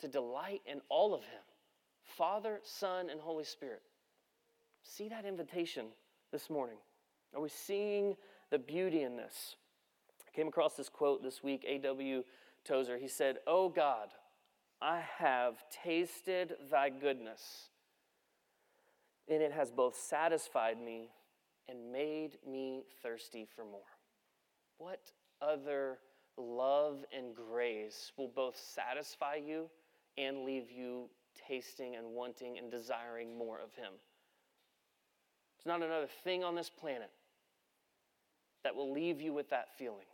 to 0.00 0.08
delight 0.08 0.60
in 0.66 0.80
all 0.88 1.14
of 1.14 1.22
Him 1.22 1.40
Father, 2.04 2.60
Son, 2.62 3.08
and 3.10 3.20
Holy 3.20 3.44
Spirit. 3.44 3.82
See 4.82 5.08
that 5.08 5.24
invitation 5.24 5.86
this 6.30 6.50
morning. 6.50 6.78
Are 7.34 7.40
we 7.40 7.48
seeing 7.48 8.16
the 8.50 8.58
beauty 8.58 9.02
in 9.02 9.16
this? 9.16 9.56
I 10.26 10.36
came 10.36 10.48
across 10.48 10.74
this 10.74 10.88
quote 10.88 11.22
this 11.22 11.42
week, 11.42 11.64
A.W. 11.66 12.22
Tozer. 12.64 12.98
He 12.98 13.08
said, 13.08 13.38
Oh 13.46 13.70
God, 13.70 14.08
I 14.80 15.02
have 15.18 15.54
tasted 15.70 16.54
thy 16.70 16.90
goodness 16.90 17.70
and 19.28 19.42
it 19.42 19.52
has 19.52 19.70
both 19.70 19.96
satisfied 19.96 20.80
me 20.80 21.10
and 21.68 21.92
made 21.92 22.38
me 22.46 22.84
thirsty 23.02 23.46
for 23.54 23.64
more. 23.64 23.80
What 24.78 25.12
other 25.42 25.98
love 26.36 27.04
and 27.16 27.34
grace 27.34 28.12
will 28.16 28.28
both 28.28 28.56
satisfy 28.56 29.36
you 29.36 29.68
and 30.16 30.44
leave 30.44 30.70
you 30.70 31.10
tasting 31.46 31.96
and 31.96 32.06
wanting 32.08 32.58
and 32.58 32.70
desiring 32.70 33.36
more 33.36 33.58
of 33.58 33.74
Him? 33.74 33.92
There's 35.58 35.78
not 35.78 35.86
another 35.86 36.08
thing 36.24 36.44
on 36.44 36.54
this 36.54 36.70
planet 36.70 37.10
that 38.64 38.74
will 38.74 38.92
leave 38.92 39.20
you 39.20 39.32
with 39.32 39.50
that 39.50 39.68
feeling. 39.76 40.06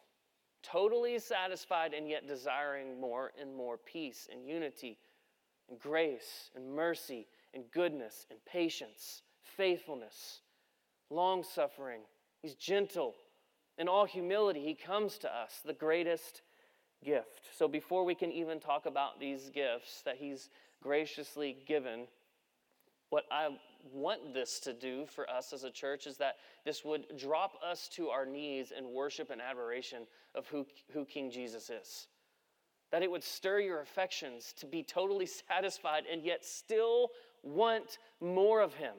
Totally 0.63 1.19
satisfied 1.19 1.93
and 1.93 2.09
yet 2.09 2.27
desiring 2.27 3.01
more 3.01 3.33
and 3.41 3.55
more 3.55 3.77
peace 3.77 4.29
and 4.33 4.47
unity 4.47 4.99
and 5.69 5.79
grace 5.79 6.51
and 6.57 6.75
mercy 6.75 7.27
and 7.55 7.65
goodness 7.73 8.27
and 8.31 8.39
patience, 8.45 9.23
faithfulness, 9.43 10.41
long 11.11 11.43
suffering. 11.43 12.01
He's 12.43 12.55
gentle. 12.55 13.15
In 13.79 13.89
all 13.89 14.05
humility, 14.05 14.61
he 14.61 14.75
comes 14.75 15.19
to 15.19 15.35
us, 15.35 15.61
the 15.65 15.73
greatest 15.73 16.43
gift. 17.05 17.49
So 17.57 17.69
before 17.69 18.05
we 18.05 18.15
can 18.15 18.31
even 18.33 18.61
talk 18.61 18.87
about 18.87 19.21
these 19.21 19.51
gifts 19.51 20.03
that 20.05 20.17
he's 20.17 20.51
graciously 20.83 21.57
given, 21.67 22.07
what 23.11 23.25
I 23.31 23.49
want 23.93 24.33
this 24.33 24.61
to 24.61 24.73
do 24.73 25.07
for 25.07 25.29
us 25.29 25.53
as 25.53 25.65
a 25.65 25.71
church 25.71 26.07
is 26.07 26.17
that 26.19 26.37
this 26.65 26.85
would 26.85 27.07
drop 27.19 27.53
us 27.65 27.89
to 27.95 28.09
our 28.09 28.25
knees 28.25 28.73
in 28.77 28.93
worship 28.93 29.31
and 29.31 29.41
admiration 29.41 30.07
of 30.35 30.47
who, 30.49 30.67
who 30.93 31.05
King 31.05 31.31
Jesus 31.31 31.71
is 31.71 32.09
that 32.95 33.03
it 33.03 33.11
would 33.11 33.25
stir 33.25 33.59
your 33.59 33.81
affections 33.81 34.55
to 34.57 34.67
be 34.67 34.81
totally 34.81 35.27
satisfied 35.49 36.05
and 36.11 36.23
yet 36.23 36.45
still 36.45 37.09
want 37.45 37.99
more 38.21 38.61
of 38.61 38.75
Him. 38.75 38.95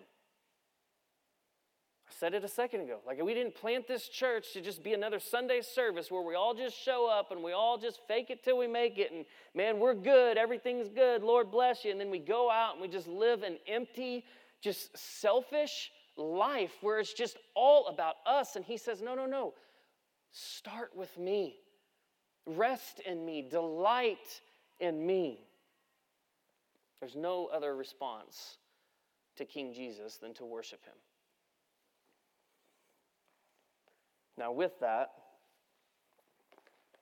I 2.07 2.11
said 2.19 2.33
it 2.33 2.43
a 2.43 2.47
second 2.47 2.81
ago. 2.81 2.99
Like, 3.05 3.21
we 3.23 3.33
didn't 3.33 3.55
plant 3.55 3.87
this 3.87 4.07
church 4.07 4.53
to 4.53 4.61
just 4.61 4.83
be 4.83 4.93
another 4.93 5.19
Sunday 5.19 5.61
service 5.61 6.11
where 6.11 6.21
we 6.21 6.35
all 6.35 6.53
just 6.53 6.77
show 6.77 7.09
up 7.09 7.31
and 7.31 7.43
we 7.43 7.51
all 7.51 7.77
just 7.77 7.99
fake 8.07 8.29
it 8.29 8.43
till 8.43 8.57
we 8.57 8.67
make 8.67 8.97
it. 8.97 9.11
And 9.11 9.25
man, 9.55 9.79
we're 9.79 9.95
good. 9.95 10.37
Everything's 10.37 10.87
good. 10.87 11.23
Lord 11.23 11.51
bless 11.51 11.83
you. 11.83 11.91
And 11.91 11.99
then 11.99 12.11
we 12.11 12.19
go 12.19 12.51
out 12.51 12.73
and 12.73 12.81
we 12.81 12.87
just 12.87 13.07
live 13.07 13.43
an 13.43 13.57
empty, 13.67 14.23
just 14.61 14.95
selfish 14.95 15.91
life 16.15 16.73
where 16.81 16.99
it's 16.99 17.13
just 17.13 17.37
all 17.55 17.87
about 17.87 18.15
us. 18.25 18.55
And 18.55 18.63
He 18.63 18.77
says, 18.77 19.01
no, 19.01 19.15
no, 19.15 19.25
no. 19.25 19.53
Start 20.31 20.95
with 20.95 21.17
me. 21.17 21.55
Rest 22.45 22.99
in 22.99 23.25
me, 23.25 23.47
delight 23.49 24.41
in 24.79 25.05
me. 25.05 25.39
There's 26.99 27.15
no 27.15 27.47
other 27.47 27.75
response 27.75 28.57
to 29.37 29.45
King 29.45 29.73
Jesus 29.73 30.17
than 30.17 30.33
to 30.35 30.45
worship 30.45 30.83
him. 30.85 30.95
Now, 34.37 34.51
with 34.51 34.79
that, 34.81 35.11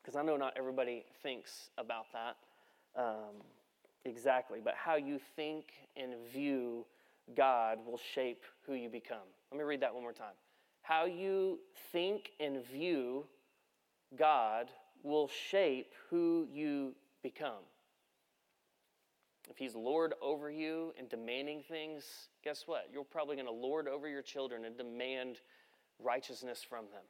because 0.01 0.15
I 0.15 0.21
know 0.21 0.37
not 0.37 0.53
everybody 0.57 1.05
thinks 1.21 1.69
about 1.77 2.05
that 2.13 2.35
um, 2.95 3.41
exactly, 4.05 4.59
but 4.63 4.75
how 4.75 4.95
you 4.95 5.19
think 5.35 5.65
and 5.95 6.13
view 6.31 6.85
God 7.35 7.79
will 7.85 7.99
shape 8.13 8.43
who 8.65 8.73
you 8.73 8.89
become. 8.89 9.27
Let 9.51 9.57
me 9.57 9.63
read 9.63 9.81
that 9.81 9.93
one 9.93 10.03
more 10.03 10.13
time. 10.13 10.35
How 10.81 11.05
you 11.05 11.59
think 11.91 12.31
and 12.39 12.63
view 12.65 13.25
God 14.17 14.69
will 15.01 15.29
shape 15.29 15.93
who 16.09 16.47
you 16.51 16.93
become. 17.23 17.63
If 19.53 19.59
he's 19.59 19.75
Lord 19.75 20.15
over 20.19 20.49
you 20.49 20.95
and 20.97 21.07
demanding 21.07 21.61
things, 21.61 22.03
guess 22.43 22.63
what? 22.65 22.89
You're 22.91 23.03
probably 23.03 23.35
going 23.35 23.45
to 23.45 23.53
lord 23.53 23.87
over 23.87 24.07
your 24.07 24.23
children 24.23 24.65
and 24.65 24.75
demand 24.75 25.37
righteousness 25.99 26.65
from 26.67 26.85
them. 26.85 27.03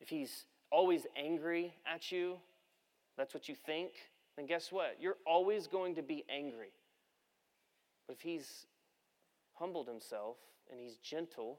If 0.00 0.10
he's 0.10 0.44
always 0.70 1.06
angry 1.16 1.72
at 1.90 2.12
you, 2.12 2.36
that's 3.16 3.32
what 3.32 3.48
you 3.48 3.54
think, 3.54 3.92
then 4.36 4.44
guess 4.44 4.70
what? 4.70 4.98
You're 5.00 5.16
always 5.26 5.66
going 5.66 5.94
to 5.94 6.02
be 6.02 6.26
angry. 6.28 6.74
But 8.06 8.16
if 8.16 8.20
he's 8.20 8.66
humbled 9.54 9.88
himself 9.88 10.36
and 10.70 10.78
he's 10.78 10.96
gentle, 10.96 11.58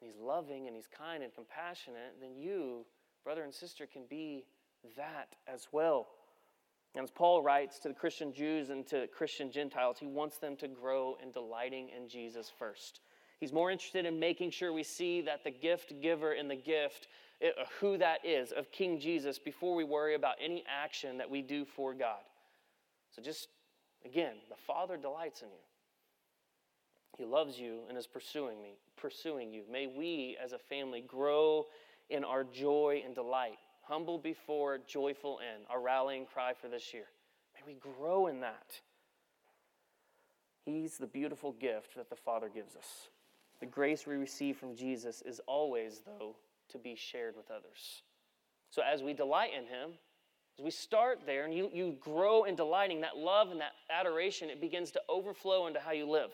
and 0.00 0.08
he's 0.08 0.20
loving 0.20 0.68
and 0.68 0.76
he's 0.76 0.86
kind 0.86 1.24
and 1.24 1.34
compassionate, 1.34 2.20
then 2.20 2.36
you 2.36 2.86
brother 3.24 3.42
and 3.42 3.52
sister 3.52 3.84
can 3.84 4.02
be 4.08 4.44
that 4.96 5.34
as 5.52 5.66
well. 5.72 6.06
And 6.94 7.02
as 7.02 7.10
Paul 7.10 7.42
writes 7.42 7.78
to 7.80 7.88
the 7.88 7.94
Christian 7.94 8.32
Jews 8.32 8.70
and 8.70 8.86
to 8.86 9.08
Christian 9.08 9.50
Gentiles, 9.50 9.98
he 9.98 10.06
wants 10.06 10.38
them 10.38 10.56
to 10.56 10.68
grow 10.68 11.16
in 11.22 11.32
delighting 11.32 11.88
in 11.88 12.08
Jesus 12.08 12.50
first. 12.56 13.00
He's 13.40 13.52
more 13.52 13.70
interested 13.70 14.06
in 14.06 14.20
making 14.20 14.52
sure 14.52 14.72
we 14.72 14.84
see 14.84 15.20
that 15.22 15.42
the 15.42 15.50
gift 15.50 16.00
giver 16.00 16.32
and 16.32 16.48
the 16.48 16.56
gift, 16.56 17.08
eh, 17.42 17.50
who 17.80 17.98
that 17.98 18.24
is, 18.24 18.52
of 18.52 18.70
King 18.70 19.00
Jesus, 19.00 19.38
before 19.40 19.74
we 19.74 19.82
worry 19.82 20.14
about 20.14 20.36
any 20.40 20.62
action 20.68 21.18
that 21.18 21.28
we 21.28 21.42
do 21.42 21.64
for 21.64 21.94
God. 21.94 22.22
So 23.14 23.20
just, 23.20 23.48
again, 24.04 24.34
the 24.48 24.56
Father 24.56 24.96
delights 24.96 25.42
in 25.42 25.48
you. 25.48 25.64
He 27.18 27.24
loves 27.24 27.58
you 27.58 27.80
and 27.88 27.98
is 27.98 28.06
pursuing 28.06 28.62
me, 28.62 28.76
pursuing 28.96 29.52
you. 29.52 29.62
May 29.70 29.86
we 29.88 30.36
as 30.42 30.52
a 30.52 30.58
family 30.58 31.00
grow 31.00 31.66
in 32.10 32.24
our 32.24 32.44
joy 32.44 33.02
and 33.04 33.14
delight. 33.14 33.58
Humble 33.86 34.18
before, 34.18 34.78
joyful 34.86 35.38
in, 35.40 35.64
our 35.68 35.80
rallying 35.80 36.24
cry 36.26 36.52
for 36.54 36.68
this 36.68 36.94
year. 36.94 37.04
May 37.54 37.74
we 37.74 37.78
grow 37.78 38.28
in 38.28 38.40
that. 38.40 38.80
He's 40.64 40.96
the 40.96 41.06
beautiful 41.06 41.52
gift 41.52 41.94
that 41.96 42.08
the 42.08 42.16
Father 42.16 42.48
gives 42.48 42.74
us. 42.76 43.08
The 43.60 43.66
grace 43.66 44.06
we 44.06 44.14
receive 44.14 44.56
from 44.56 44.74
Jesus 44.74 45.22
is 45.22 45.40
always, 45.46 46.00
though, 46.06 46.34
to 46.70 46.78
be 46.78 46.94
shared 46.96 47.36
with 47.36 47.50
others. 47.50 48.02
So 48.70 48.82
as 48.82 49.02
we 49.02 49.12
delight 49.12 49.50
in 49.56 49.66
Him, 49.66 49.90
as 50.58 50.64
we 50.64 50.70
start 50.70 51.20
there 51.26 51.44
and 51.44 51.54
you, 51.54 51.68
you 51.72 51.96
grow 52.00 52.44
in 52.44 52.56
delighting, 52.56 53.02
that 53.02 53.16
love 53.16 53.50
and 53.50 53.60
that 53.60 53.72
adoration, 53.90 54.48
it 54.48 54.60
begins 54.60 54.90
to 54.92 55.02
overflow 55.08 55.66
into 55.66 55.80
how 55.80 55.92
you 55.92 56.08
live. 56.08 56.30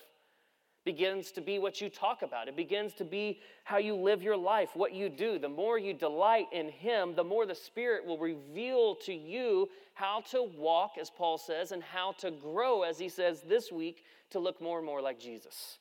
Begins 0.84 1.30
to 1.32 1.40
be 1.40 1.58
what 1.58 1.80
you 1.80 1.88
talk 1.88 2.22
about. 2.22 2.48
It 2.48 2.56
begins 2.56 2.94
to 2.94 3.04
be 3.04 3.40
how 3.64 3.78
you 3.78 3.94
live 3.94 4.22
your 4.22 4.36
life, 4.36 4.70
what 4.74 4.94
you 4.94 5.08
do. 5.08 5.38
The 5.38 5.48
more 5.48 5.78
you 5.78 5.92
delight 5.92 6.46
in 6.52 6.68
Him, 6.68 7.14
the 7.14 7.24
more 7.24 7.46
the 7.46 7.54
Spirit 7.54 8.06
will 8.06 8.18
reveal 8.18 8.94
to 9.06 9.12
you 9.12 9.68
how 9.94 10.22
to 10.30 10.42
walk, 10.56 10.92
as 10.98 11.10
Paul 11.10 11.36
says, 11.36 11.72
and 11.72 11.82
how 11.82 12.12
to 12.18 12.30
grow, 12.30 12.82
as 12.82 12.98
he 12.98 13.08
says 13.08 13.42
this 13.42 13.70
week, 13.70 14.04
to 14.30 14.38
look 14.38 14.60
more 14.60 14.78
and 14.78 14.86
more 14.86 15.02
like 15.02 15.20
Jesus. 15.20 15.78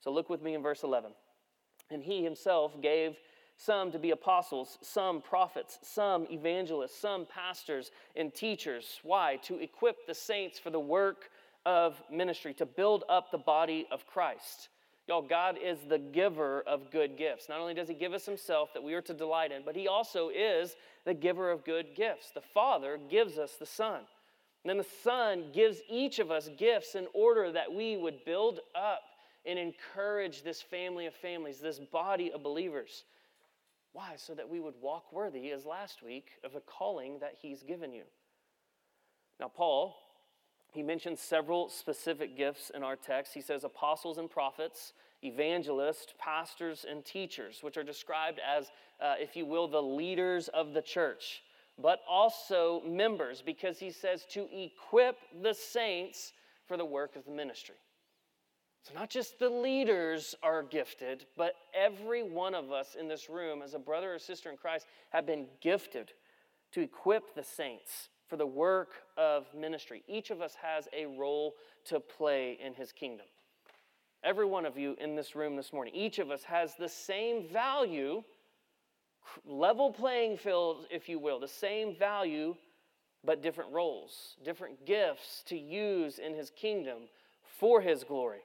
So 0.00 0.12
look 0.12 0.30
with 0.30 0.42
me 0.42 0.54
in 0.54 0.62
verse 0.62 0.84
11. 0.84 1.10
And 1.90 2.02
He 2.02 2.22
Himself 2.22 2.80
gave 2.80 3.16
some 3.56 3.90
to 3.90 3.98
be 3.98 4.12
apostles, 4.12 4.78
some 4.82 5.20
prophets, 5.20 5.78
some 5.82 6.28
evangelists, 6.30 6.96
some 6.96 7.26
pastors 7.26 7.90
and 8.14 8.32
teachers. 8.32 9.00
Why? 9.02 9.40
To 9.42 9.58
equip 9.58 10.06
the 10.06 10.14
saints 10.14 10.60
for 10.60 10.70
the 10.70 10.78
work 10.78 11.30
of 11.66 12.00
ministry, 12.10 12.54
to 12.54 12.66
build 12.66 13.04
up 13.08 13.30
the 13.30 13.38
body 13.38 13.86
of 13.90 14.06
Christ. 14.06 14.68
Y'all, 15.06 15.22
God 15.22 15.56
is 15.62 15.78
the 15.88 15.98
giver 15.98 16.62
of 16.66 16.90
good 16.90 17.16
gifts. 17.16 17.48
Not 17.48 17.60
only 17.60 17.72
does 17.72 17.88
He 17.88 17.94
give 17.94 18.12
us 18.12 18.26
Himself 18.26 18.74
that 18.74 18.82
we 18.82 18.92
are 18.94 19.02
to 19.02 19.14
delight 19.14 19.52
in, 19.52 19.62
but 19.64 19.74
He 19.74 19.88
also 19.88 20.28
is 20.28 20.76
the 21.06 21.14
giver 21.14 21.50
of 21.50 21.64
good 21.64 21.94
gifts. 21.96 22.30
The 22.30 22.42
Father 22.42 22.98
gives 23.10 23.38
us 23.38 23.54
the 23.54 23.66
Son. 23.66 24.00
And 24.64 24.70
then 24.70 24.76
the 24.76 24.86
Son 25.02 25.46
gives 25.54 25.78
each 25.88 26.18
of 26.18 26.30
us 26.30 26.50
gifts 26.58 26.94
in 26.94 27.06
order 27.14 27.50
that 27.52 27.72
we 27.72 27.96
would 27.96 28.24
build 28.26 28.60
up 28.74 29.00
and 29.46 29.58
encourage 29.58 30.42
this 30.42 30.60
family 30.60 31.06
of 31.06 31.14
families, 31.14 31.58
this 31.58 31.78
body 31.78 32.30
of 32.32 32.42
believers. 32.42 33.04
Why? 33.92 34.14
So 34.16 34.34
that 34.34 34.50
we 34.50 34.60
would 34.60 34.74
walk 34.82 35.10
worthy, 35.10 35.52
as 35.52 35.64
last 35.64 36.02
week, 36.02 36.32
of 36.44 36.52
the 36.52 36.60
calling 36.60 37.18
that 37.20 37.34
He's 37.40 37.62
given 37.62 37.94
you. 37.94 38.02
Now, 39.40 39.48
Paul 39.48 39.96
he 40.72 40.82
mentions 40.82 41.20
several 41.20 41.68
specific 41.68 42.36
gifts 42.36 42.70
in 42.74 42.82
our 42.82 42.96
text. 42.96 43.34
He 43.34 43.40
says 43.40 43.64
apostles 43.64 44.18
and 44.18 44.30
prophets, 44.30 44.92
evangelists, 45.22 46.14
pastors, 46.18 46.84
and 46.88 47.04
teachers, 47.04 47.58
which 47.62 47.76
are 47.76 47.84
described 47.84 48.38
as, 48.38 48.70
uh, 49.00 49.14
if 49.18 49.34
you 49.34 49.46
will, 49.46 49.66
the 49.66 49.82
leaders 49.82 50.48
of 50.48 50.74
the 50.74 50.82
church, 50.82 51.42
but 51.78 52.00
also 52.08 52.82
members, 52.86 53.42
because 53.42 53.78
he 53.78 53.90
says 53.90 54.26
to 54.30 54.46
equip 54.52 55.16
the 55.42 55.54
saints 55.54 56.32
for 56.66 56.76
the 56.76 56.84
work 56.84 57.16
of 57.16 57.24
the 57.24 57.32
ministry. 57.32 57.76
So, 58.82 58.94
not 58.94 59.10
just 59.10 59.38
the 59.38 59.50
leaders 59.50 60.34
are 60.42 60.62
gifted, 60.62 61.26
but 61.36 61.54
every 61.74 62.22
one 62.22 62.54
of 62.54 62.70
us 62.70 62.96
in 62.98 63.08
this 63.08 63.28
room, 63.28 63.62
as 63.62 63.74
a 63.74 63.78
brother 63.78 64.14
or 64.14 64.18
sister 64.18 64.50
in 64.50 64.56
Christ, 64.56 64.86
have 65.10 65.26
been 65.26 65.46
gifted 65.60 66.12
to 66.72 66.82
equip 66.82 67.34
the 67.34 67.42
saints 67.42 68.08
for 68.28 68.36
the 68.36 68.46
work 68.46 68.90
of 69.16 69.46
ministry. 69.54 70.02
Each 70.06 70.30
of 70.30 70.40
us 70.40 70.54
has 70.62 70.86
a 70.92 71.06
role 71.06 71.54
to 71.86 71.98
play 71.98 72.58
in 72.64 72.74
his 72.74 72.92
kingdom. 72.92 73.26
Every 74.22 74.46
one 74.46 74.66
of 74.66 74.76
you 74.76 74.96
in 75.00 75.14
this 75.14 75.34
room 75.34 75.56
this 75.56 75.72
morning, 75.72 75.94
each 75.94 76.18
of 76.18 76.30
us 76.30 76.42
has 76.44 76.74
the 76.74 76.88
same 76.88 77.48
value, 77.48 78.22
level 79.46 79.92
playing 79.92 80.36
field, 80.36 80.86
if 80.90 81.08
you 81.08 81.18
will, 81.18 81.38
the 81.38 81.48
same 81.48 81.94
value, 81.96 82.54
but 83.24 83.42
different 83.42 83.72
roles, 83.72 84.36
different 84.44 84.84
gifts 84.84 85.42
to 85.46 85.56
use 85.56 86.18
in 86.18 86.34
his 86.34 86.50
kingdom 86.50 86.98
for 87.42 87.80
his 87.80 88.04
glory. 88.04 88.42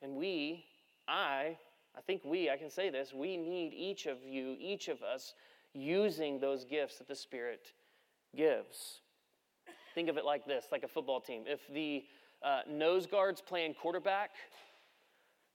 And 0.00 0.14
we, 0.14 0.64
I, 1.08 1.56
I 1.96 2.00
think 2.06 2.22
we, 2.24 2.48
I 2.50 2.56
can 2.56 2.70
say 2.70 2.90
this, 2.90 3.12
we 3.12 3.36
need 3.36 3.72
each 3.74 4.06
of 4.06 4.18
you, 4.24 4.56
each 4.58 4.88
of 4.88 5.02
us, 5.02 5.34
using 5.74 6.38
those 6.38 6.64
gifts 6.64 6.98
that 6.98 7.08
the 7.08 7.16
Spirit 7.16 7.72
gives. 8.36 9.00
Think 9.94 10.08
of 10.08 10.16
it 10.16 10.24
like 10.24 10.46
this 10.46 10.66
like 10.70 10.82
a 10.82 10.88
football 10.88 11.20
team. 11.20 11.44
If 11.46 11.60
the 11.72 12.04
uh, 12.42 12.60
nose 12.68 13.06
guard's 13.06 13.40
playing 13.40 13.74
quarterback, 13.74 14.30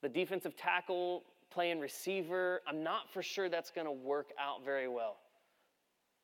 the 0.01 0.09
defensive 0.09 0.55
tackle 0.57 1.23
playing 1.51 1.79
receiver, 1.79 2.61
I'm 2.67 2.83
not 2.83 3.11
for 3.13 3.21
sure 3.21 3.47
that's 3.47 3.71
going 3.71 3.87
to 3.87 3.91
work 3.91 4.31
out 4.39 4.65
very 4.65 4.87
well. 4.87 5.17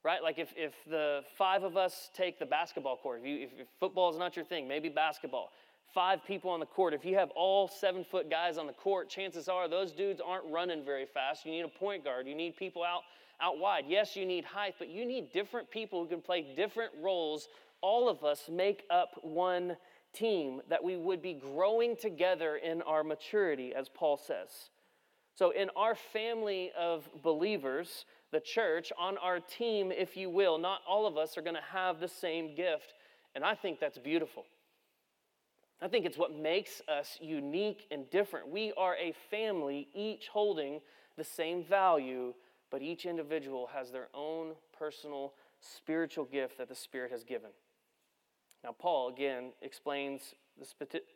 Right? 0.04 0.24
Like 0.24 0.40
if, 0.40 0.54
if 0.56 0.74
the 0.90 1.22
five 1.38 1.64
of 1.64 1.76
us 1.78 2.10
take 2.14 2.40
the 2.40 2.46
basketball 2.46 2.98
court, 2.98 3.20
if, 3.22 3.28
you, 3.28 3.44
if 3.44 3.68
football 3.80 4.10
is 4.10 4.18
not 4.18 4.36
your 4.36 4.46
thing, 4.46 4.68
maybe 4.68 4.90
basketball, 4.90 5.52
five 5.94 6.24
people 6.26 6.52
on 6.52 6.60
the 6.60 6.66
court, 6.66 6.94
if 6.94 7.04
you 7.04 7.16
have 7.16 7.30
all 7.32 7.68
seven 7.68 8.04
foot 8.04 8.30
guys 8.30 8.58
on 8.58 8.66
the 8.66 8.74
court, 8.74 9.10
chances 9.10 9.50
are 9.50 9.68
those 9.68 9.92
dudes 9.92 10.22
aren't 10.26 10.46
running 10.50 10.86
very 10.86 11.06
fast. 11.06 11.46
You 11.46 11.52
need 11.52 11.62
a 11.62 11.68
point 11.68 12.04
guard, 12.04 12.28
you 12.28 12.36
need 12.36 12.56
people 12.56 12.84
out 12.84 13.02
out 13.42 13.60
wide. 13.60 13.86
Yes, 13.88 14.16
you 14.16 14.26
need 14.26 14.46
height, 14.46 14.76
but 14.78 14.90
you 14.90 15.06
need 15.06 15.32
different 15.32 15.70
people 15.70 16.02
who 16.02 16.10
can 16.10 16.22
play 16.22 16.54
different 16.56 16.92
roles. 17.02 17.48
All 17.82 18.10
of 18.10 18.24
us 18.24 18.50
make 18.52 18.84
up 18.90 19.20
one 19.22 19.78
team 20.14 20.62
that 20.70 20.84
we 20.84 20.98
would 20.98 21.22
be 21.22 21.34
growing 21.34 21.96
together 21.96 22.58
in 22.58 22.82
our 22.82 23.04
maturity, 23.04 23.74
as 23.74 23.90
Paul 23.90 24.18
says. 24.18 24.50
So, 25.36 25.52
in 25.52 25.70
our 25.76 25.96
family 25.96 26.72
of 26.78 27.08
believers, 27.24 28.06
the 28.32 28.42
church, 28.42 28.92
on 28.98 29.18
our 29.18 29.40
team, 29.40 29.92
if 29.92 30.18
you 30.18 30.30
will, 30.30 30.58
not 30.58 30.82
all 30.88 31.08
of 31.08 31.18
us 31.18 31.38
are 31.38 31.42
going 31.42 31.56
to 31.56 31.62
have 31.72 32.00
the 32.00 32.08
same 32.08 32.56
gift. 32.56 32.94
And 33.36 33.44
I 33.44 33.56
think 33.56 33.80
that's 33.80 33.98
beautiful. 33.98 34.44
I 35.82 35.88
think 35.88 36.06
it's 36.06 36.18
what 36.18 36.36
makes 36.36 36.82
us 36.90 37.18
unique 37.22 37.88
and 37.90 38.10
different. 38.10 38.50
We 38.50 38.74
are 38.76 38.98
a 38.98 39.14
family, 39.32 39.88
each 39.94 40.28
holding 40.28 40.82
the 41.18 41.24
same 41.24 41.64
value 41.64 42.34
but 42.72 42.82
each 42.82 43.06
individual 43.06 43.70
has 43.74 43.92
their 43.92 44.08
own 44.14 44.54
personal 44.78 45.34
spiritual 45.60 46.26
gift 46.26 46.58
that 46.58 46.70
the 46.70 46.76
Spirit 46.76 47.12
has 47.12 47.24
given. 47.24 47.50
Now, 48.64 48.76
Paul 48.78 49.10
again 49.10 49.52
explains 49.62 50.34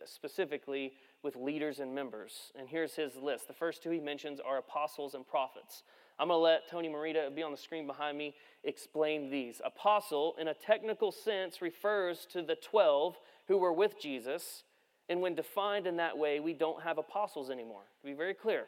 specifically 0.06 0.94
with 1.24 1.36
leaders 1.36 1.80
and 1.80 1.94
members. 1.94 2.52
And 2.58 2.68
here's 2.68 2.96
his 2.96 3.16
list. 3.16 3.48
The 3.48 3.54
first 3.54 3.84
two 3.84 3.90
he 3.90 4.00
mentions 4.00 4.40
are 4.40 4.58
apostles 4.58 5.14
and 5.14 5.28
prophets. 5.28 5.84
I'm 6.20 6.28
going 6.28 6.38
to 6.38 6.44
let 6.44 6.70
Tony 6.70 6.90
Merida 6.90 7.30
be 7.34 7.44
on 7.44 7.52
the 7.52 7.58
screen 7.58 7.88
behind 7.88 8.18
me 8.18 8.36
explain 8.64 9.30
these. 9.30 9.62
Apostle, 9.66 10.36
in 10.40 10.48
a 10.48 10.54
technical 10.54 11.12
sense, 11.12 11.62
refers 11.62 12.26
to 12.32 12.42
the 12.42 12.56
12 12.56 13.18
who 13.48 13.58
were 13.58 13.74
with 13.74 14.00
Jesus. 14.00 14.64
And 15.10 15.22
when 15.22 15.36
defined 15.36 15.88
in 15.88 15.98
that 15.98 16.18
way, 16.18 16.40
we 16.40 16.54
don't 16.54 16.82
have 16.84 16.98
apostles 16.98 17.50
anymore. 17.50 17.82
To 18.02 18.08
be 18.08 18.14
very 18.14 18.34
clear, 18.34 18.66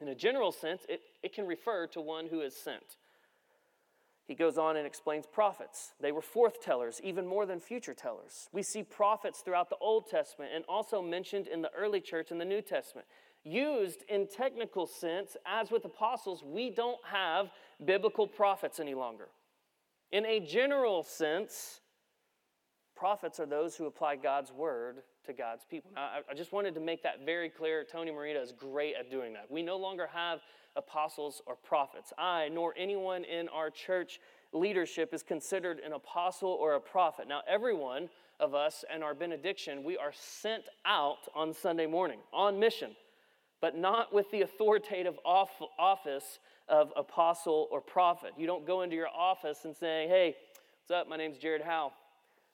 in 0.00 0.08
a 0.08 0.14
general 0.14 0.52
sense, 0.52 0.82
it, 0.88 1.00
it 1.22 1.34
can 1.34 1.46
refer 1.46 1.86
to 1.88 2.00
one 2.00 2.26
who 2.26 2.40
is 2.40 2.56
sent. 2.56 2.96
He 4.24 4.34
goes 4.34 4.56
on 4.56 4.76
and 4.76 4.86
explains 4.86 5.26
prophets. 5.26 5.92
They 6.00 6.12
were 6.12 6.22
forth 6.22 6.62
tellers, 6.62 7.00
even 7.02 7.26
more 7.26 7.44
than 7.44 7.60
future 7.60 7.94
tellers. 7.94 8.48
We 8.52 8.62
see 8.62 8.82
prophets 8.82 9.40
throughout 9.40 9.68
the 9.68 9.76
Old 9.80 10.06
Testament 10.08 10.52
and 10.54 10.64
also 10.68 11.02
mentioned 11.02 11.48
in 11.48 11.60
the 11.60 11.70
early 11.76 12.00
church 12.00 12.30
in 12.30 12.38
the 12.38 12.44
New 12.44 12.62
Testament. 12.62 13.06
Used 13.44 14.04
in 14.08 14.28
technical 14.28 14.86
sense, 14.86 15.36
as 15.44 15.70
with 15.70 15.84
apostles, 15.84 16.44
we 16.44 16.70
don't 16.70 17.00
have 17.04 17.50
biblical 17.84 18.26
prophets 18.26 18.78
any 18.78 18.94
longer. 18.94 19.28
In 20.12 20.24
a 20.24 20.38
general 20.38 21.02
sense, 21.02 21.80
prophets 22.94 23.40
are 23.40 23.46
those 23.46 23.74
who 23.74 23.86
apply 23.86 24.16
God's 24.16 24.52
word 24.52 25.02
to 25.26 25.32
God's 25.32 25.64
people. 25.64 25.90
Now, 25.94 26.08
I, 26.30 26.34
just 26.34 26.52
wanted 26.52 26.74
to 26.74 26.80
make 26.80 27.02
that 27.02 27.24
very 27.24 27.48
clear. 27.48 27.84
Tony 27.84 28.10
Merida 28.10 28.40
is 28.40 28.52
great 28.52 28.94
at 28.98 29.10
doing 29.10 29.32
that. 29.34 29.50
We 29.50 29.62
no 29.62 29.76
longer 29.76 30.08
have 30.12 30.40
apostles 30.76 31.42
or 31.46 31.56
prophets. 31.56 32.12
I, 32.18 32.48
nor 32.48 32.74
anyone 32.76 33.24
in 33.24 33.48
our 33.48 33.70
church 33.70 34.20
leadership, 34.52 35.14
is 35.14 35.22
considered 35.22 35.80
an 35.80 35.92
apostle 35.92 36.50
or 36.50 36.74
a 36.74 36.80
prophet. 36.80 37.28
Now, 37.28 37.42
everyone 37.48 38.08
of 38.40 38.54
us 38.54 38.84
and 38.92 39.04
our 39.04 39.14
benediction, 39.14 39.84
we 39.84 39.96
are 39.96 40.12
sent 40.14 40.64
out 40.84 41.28
on 41.34 41.54
Sunday 41.54 41.86
morning 41.86 42.18
on 42.32 42.58
mission, 42.58 42.96
but 43.60 43.76
not 43.76 44.12
with 44.12 44.30
the 44.32 44.42
authoritative 44.42 45.14
office 45.24 46.38
of 46.68 46.92
apostle 46.96 47.68
or 47.70 47.80
prophet. 47.80 48.32
You 48.36 48.46
don't 48.46 48.66
go 48.66 48.82
into 48.82 48.96
your 48.96 49.08
office 49.08 49.64
and 49.64 49.76
say, 49.76 50.06
hey, 50.08 50.34
what's 50.80 51.00
up? 51.00 51.08
My 51.08 51.16
name's 51.16 51.38
Jared 51.38 51.62
Howe 51.62 51.92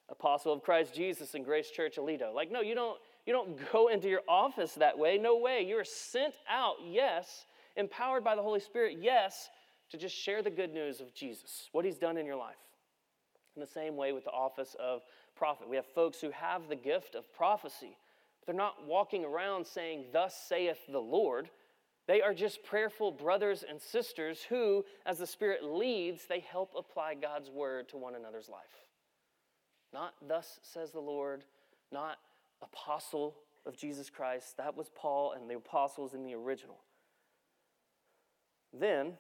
apostle 0.09 0.53
of 0.53 0.63
Christ 0.63 0.95
Jesus 0.95 1.35
in 1.35 1.43
Grace 1.43 1.71
Church 1.71 1.97
Aledo. 1.97 2.35
Like, 2.35 2.51
no, 2.51 2.61
you 2.61 2.75
don't, 2.75 2.99
you 3.27 3.33
don't 3.33 3.59
go 3.73 3.89
into 3.89 4.09
your 4.09 4.23
office 4.29 4.73
that 4.75 4.99
way. 4.99 5.19
No 5.19 5.39
way. 5.39 5.65
You're 5.67 5.85
sent 5.85 6.35
out, 6.51 6.77
yes, 6.87 7.47
empowered 7.77 8.25
by 8.25 8.35
the 8.35 8.43
Holy 8.43 8.61
Spirit, 8.61 8.99
yes, 9.01 9.51
to 9.91 9.97
just 9.97 10.17
share 10.17 10.43
the 10.43 10.51
good 10.51 10.73
news 10.73 11.01
of 11.01 11.15
Jesus, 11.15 11.69
what 11.73 11.85
he's 11.85 11.99
done 11.99 12.17
in 12.17 12.27
your 12.27 12.37
life. 12.37 12.57
In 13.57 13.61
the 13.61 13.67
same 13.67 13.97
way 13.97 14.13
with 14.13 14.25
the 14.25 14.31
office 14.31 14.77
of 14.79 15.03
prophet. 15.37 15.69
We 15.69 15.77
have 15.77 15.87
folks 15.87 16.21
who 16.21 16.31
have 16.31 16.69
the 16.69 16.77
gift 16.77 17.15
of 17.15 17.33
prophecy, 17.33 17.97
they're 18.49 18.55
not 18.55 18.87
walking 18.87 19.27
around 19.27 19.67
saying, 19.67 20.07
Thus 20.11 20.35
saith 20.35 20.79
the 20.89 20.99
Lord. 20.99 21.51
They 22.07 22.23
are 22.23 22.33
just 22.33 22.65
prayerful 22.65 23.13
brothers 23.13 23.63
and 23.69 23.79
sisters 23.79 24.41
who, 24.49 24.87
as 25.05 25.19
the 25.19 25.27
Spirit 25.27 25.63
leads, 25.63 26.25
they 26.25 26.41
help 26.41 26.73
apply 26.75 27.17
God's 27.17 27.51
word 27.51 27.91
to 27.91 27.99
one 27.99 28.15
another's 28.15 28.49
life. 28.49 28.88
Not 29.93 30.15
thus 30.27 30.61
says 30.63 30.93
the 30.93 31.01
Lord, 31.01 31.45
not 31.93 32.19
apostle 32.63 33.37
of 33.67 33.77
Jesus 33.77 34.11
Christ. 34.11 34.57
That 34.57 34.77
was 34.77 34.91
Paul 34.95 35.33
and 35.33 35.49
the 35.49 35.57
apostles 35.57 36.15
in 36.15 36.25
the 36.25 36.35
original. 36.35 36.79
Then, 38.73 39.15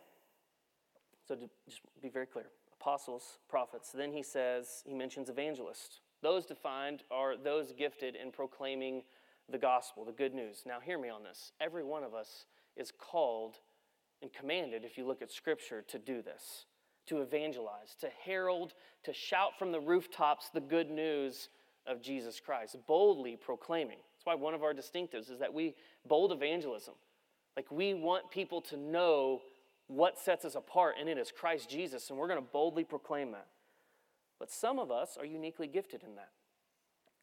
so 1.26 1.34
to 1.34 1.48
just 1.68 1.80
be 2.02 2.08
very 2.08 2.26
clear 2.26 2.46
apostles, 2.80 3.38
prophets. 3.48 3.90
Then 3.92 4.12
he 4.12 4.22
says, 4.22 4.82
he 4.86 4.94
mentions 4.94 5.28
evangelists. 5.28 6.00
Those 6.22 6.46
defined 6.46 7.02
are 7.10 7.36
those 7.36 7.72
gifted 7.72 8.14
in 8.14 8.30
proclaiming 8.30 9.02
the 9.50 9.58
gospel, 9.58 10.04
the 10.04 10.12
good 10.12 10.34
news. 10.34 10.62
Now, 10.66 10.78
hear 10.80 10.98
me 10.98 11.08
on 11.08 11.22
this. 11.22 11.52
Every 11.60 11.82
one 11.82 12.04
of 12.04 12.14
us 12.14 12.46
is 12.76 12.92
called 12.92 13.56
and 14.22 14.32
commanded, 14.32 14.84
if 14.84 14.98
you 14.98 15.06
look 15.06 15.22
at 15.22 15.30
Scripture, 15.30 15.82
to 15.88 15.98
do 15.98 16.22
this, 16.22 16.66
to 17.08 17.20
evangelize, 17.20 17.94
to 18.00 18.08
herald, 18.24 18.74
to 19.04 19.12
shout 19.12 19.58
from 19.58 19.72
the 19.72 19.80
rooftops 19.80 20.50
the 20.50 20.60
good 20.60 20.90
news 20.90 21.48
of 21.86 22.02
Jesus 22.02 22.40
Christ, 22.40 22.76
boldly 22.86 23.36
proclaiming. 23.36 23.98
That's 24.14 24.26
why 24.26 24.34
one 24.34 24.54
of 24.54 24.62
our 24.62 24.74
distinctives 24.74 25.30
is 25.30 25.38
that 25.40 25.52
we 25.52 25.74
bold 26.06 26.32
evangelism. 26.32 26.94
Like 27.56 27.70
we 27.70 27.94
want 27.94 28.30
people 28.30 28.60
to 28.62 28.76
know 28.76 29.40
what 29.88 30.18
sets 30.18 30.44
us 30.44 30.54
apart, 30.54 30.96
and 31.00 31.08
it 31.08 31.18
is 31.18 31.32
Christ 31.32 31.70
Jesus, 31.70 32.10
and 32.10 32.18
we're 32.18 32.28
going 32.28 32.40
to 32.40 32.50
boldly 32.52 32.84
proclaim 32.84 33.32
that. 33.32 33.48
But 34.38 34.50
some 34.50 34.78
of 34.78 34.90
us 34.90 35.16
are 35.18 35.24
uniquely 35.24 35.66
gifted 35.66 36.02
in 36.02 36.14
that. 36.16 36.30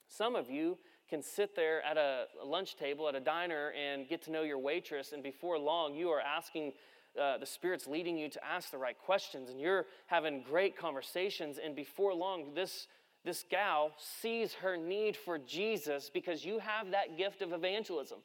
Some 0.07 0.35
of 0.35 0.49
you 0.49 0.77
can 1.09 1.21
sit 1.21 1.55
there 1.55 1.83
at 1.83 1.97
a 1.97 2.25
lunch 2.43 2.75
table 2.75 3.07
at 3.07 3.15
a 3.15 3.19
diner 3.19 3.71
and 3.71 4.07
get 4.07 4.23
to 4.23 4.31
know 4.31 4.41
your 4.41 4.57
waitress, 4.57 5.11
and 5.11 5.21
before 5.21 5.57
long, 5.59 5.93
you 5.93 6.09
are 6.09 6.19
asking, 6.19 6.73
uh, 7.19 7.37
the 7.37 7.45
Spirit's 7.45 7.87
leading 7.87 8.17
you 8.17 8.29
to 8.29 8.45
ask 8.45 8.71
the 8.71 8.77
right 8.77 8.97
questions, 8.97 9.49
and 9.49 9.59
you're 9.59 9.85
having 10.07 10.41
great 10.41 10.77
conversations, 10.77 11.57
and 11.63 11.75
before 11.75 12.13
long, 12.13 12.53
this 12.53 12.87
this 13.25 13.43
gal 13.49 13.91
sees 13.97 14.53
her 14.53 14.77
need 14.77 15.17
for 15.17 15.39
Jesus 15.39 16.11
because 16.13 16.45
you 16.45 16.59
have 16.59 16.91
that 16.91 17.17
gift 17.17 17.41
of 17.41 17.53
evangelism. 17.53 18.19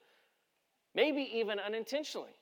Maybe 0.95 1.23
even 1.35 1.59
unintentionally. 1.59 2.37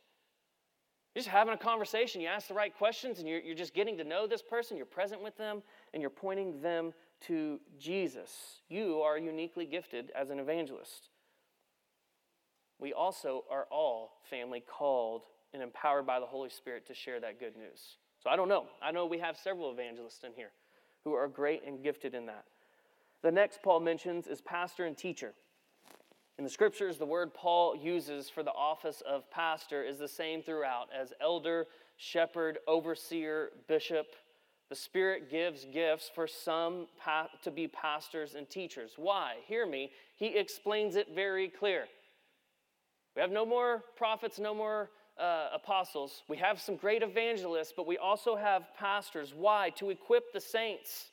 You're 1.14 1.20
just 1.22 1.28
having 1.28 1.54
a 1.54 1.58
conversation, 1.58 2.20
you 2.20 2.26
ask 2.26 2.48
the 2.48 2.54
right 2.54 2.76
questions, 2.76 3.20
and 3.20 3.28
you're, 3.28 3.40
you're 3.40 3.54
just 3.54 3.74
getting 3.74 3.96
to 3.98 4.04
know 4.04 4.26
this 4.26 4.42
person, 4.42 4.76
you're 4.76 4.86
present 4.86 5.22
with 5.22 5.36
them, 5.36 5.62
and 5.94 6.00
you're 6.00 6.10
pointing 6.10 6.60
them 6.60 6.92
to 7.26 7.60
Jesus. 7.78 8.60
You 8.68 9.00
are 9.02 9.18
uniquely 9.18 9.64
gifted 9.64 10.10
as 10.14 10.30
an 10.30 10.38
evangelist. 10.38 11.10
We 12.80 12.92
also 12.92 13.44
are 13.50 13.66
all 13.70 14.18
family 14.28 14.62
called 14.66 15.22
and 15.54 15.62
empowered 15.62 16.06
by 16.06 16.20
the 16.20 16.26
Holy 16.26 16.50
Spirit 16.50 16.86
to 16.86 16.94
share 16.94 17.20
that 17.20 17.40
good 17.40 17.56
news. 17.56 17.96
So 18.22 18.30
I 18.30 18.36
don't 18.36 18.48
know. 18.48 18.66
I 18.82 18.90
know 18.90 19.06
we 19.06 19.18
have 19.18 19.36
several 19.36 19.70
evangelists 19.70 20.24
in 20.24 20.32
here 20.34 20.50
who 21.04 21.14
are 21.14 21.28
great 21.28 21.62
and 21.66 21.82
gifted 21.82 22.14
in 22.14 22.26
that. 22.26 22.44
The 23.22 23.32
next 23.32 23.62
Paul 23.62 23.80
mentions 23.80 24.26
is 24.26 24.40
pastor 24.40 24.84
and 24.84 24.96
teacher. 24.96 25.34
In 26.38 26.44
the 26.44 26.50
scriptures, 26.50 26.98
the 26.98 27.06
word 27.06 27.34
Paul 27.34 27.76
uses 27.76 28.30
for 28.30 28.42
the 28.42 28.52
office 28.52 29.02
of 29.08 29.28
pastor 29.30 29.82
is 29.82 29.98
the 29.98 30.06
same 30.06 30.40
throughout 30.42 30.88
as 30.96 31.12
elder, 31.20 31.66
shepherd, 31.96 32.58
overseer, 32.68 33.50
bishop. 33.66 34.06
The 34.68 34.76
Spirit 34.76 35.30
gives 35.30 35.64
gifts 35.64 36.10
for 36.14 36.28
some 36.28 36.86
to 37.42 37.50
be 37.50 37.66
pastors 37.66 38.34
and 38.34 38.48
teachers. 38.48 38.92
Why? 38.96 39.36
Hear 39.46 39.66
me. 39.66 39.90
He 40.16 40.38
explains 40.38 40.94
it 40.94 41.08
very 41.12 41.48
clear. 41.48 41.86
We 43.16 43.22
have 43.22 43.32
no 43.32 43.44
more 43.44 43.82
prophets, 43.96 44.38
no 44.38 44.54
more 44.54 44.90
uh, 45.18 45.48
apostles. 45.52 46.22
We 46.28 46.36
have 46.38 46.60
some 46.60 46.76
great 46.76 47.02
evangelists, 47.02 47.72
but 47.76 47.86
we 47.86 47.98
also 47.98 48.36
have 48.36 48.74
pastors. 48.78 49.34
Why? 49.34 49.70
To 49.76 49.90
equip 49.90 50.32
the 50.32 50.40
saints, 50.40 51.06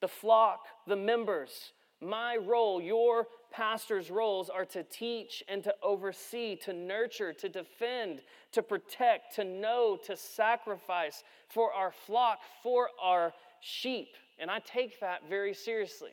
the 0.00 0.08
flock, 0.08 0.60
the 0.86 0.96
members. 0.96 1.72
My 2.00 2.36
role, 2.36 2.80
your 2.80 3.26
pastor's 3.50 4.10
roles 4.10 4.48
are 4.48 4.64
to 4.66 4.82
teach 4.84 5.42
and 5.48 5.62
to 5.64 5.74
oversee, 5.82 6.56
to 6.64 6.72
nurture, 6.72 7.32
to 7.34 7.48
defend, 7.48 8.22
to 8.52 8.62
protect, 8.62 9.34
to 9.36 9.44
know, 9.44 9.98
to 10.06 10.16
sacrifice 10.16 11.22
for 11.48 11.72
our 11.72 11.92
flock, 11.92 12.38
for 12.62 12.88
our 13.02 13.34
sheep. 13.60 14.16
And 14.38 14.50
I 14.50 14.60
take 14.60 14.98
that 15.00 15.28
very 15.28 15.52
seriously. 15.52 16.12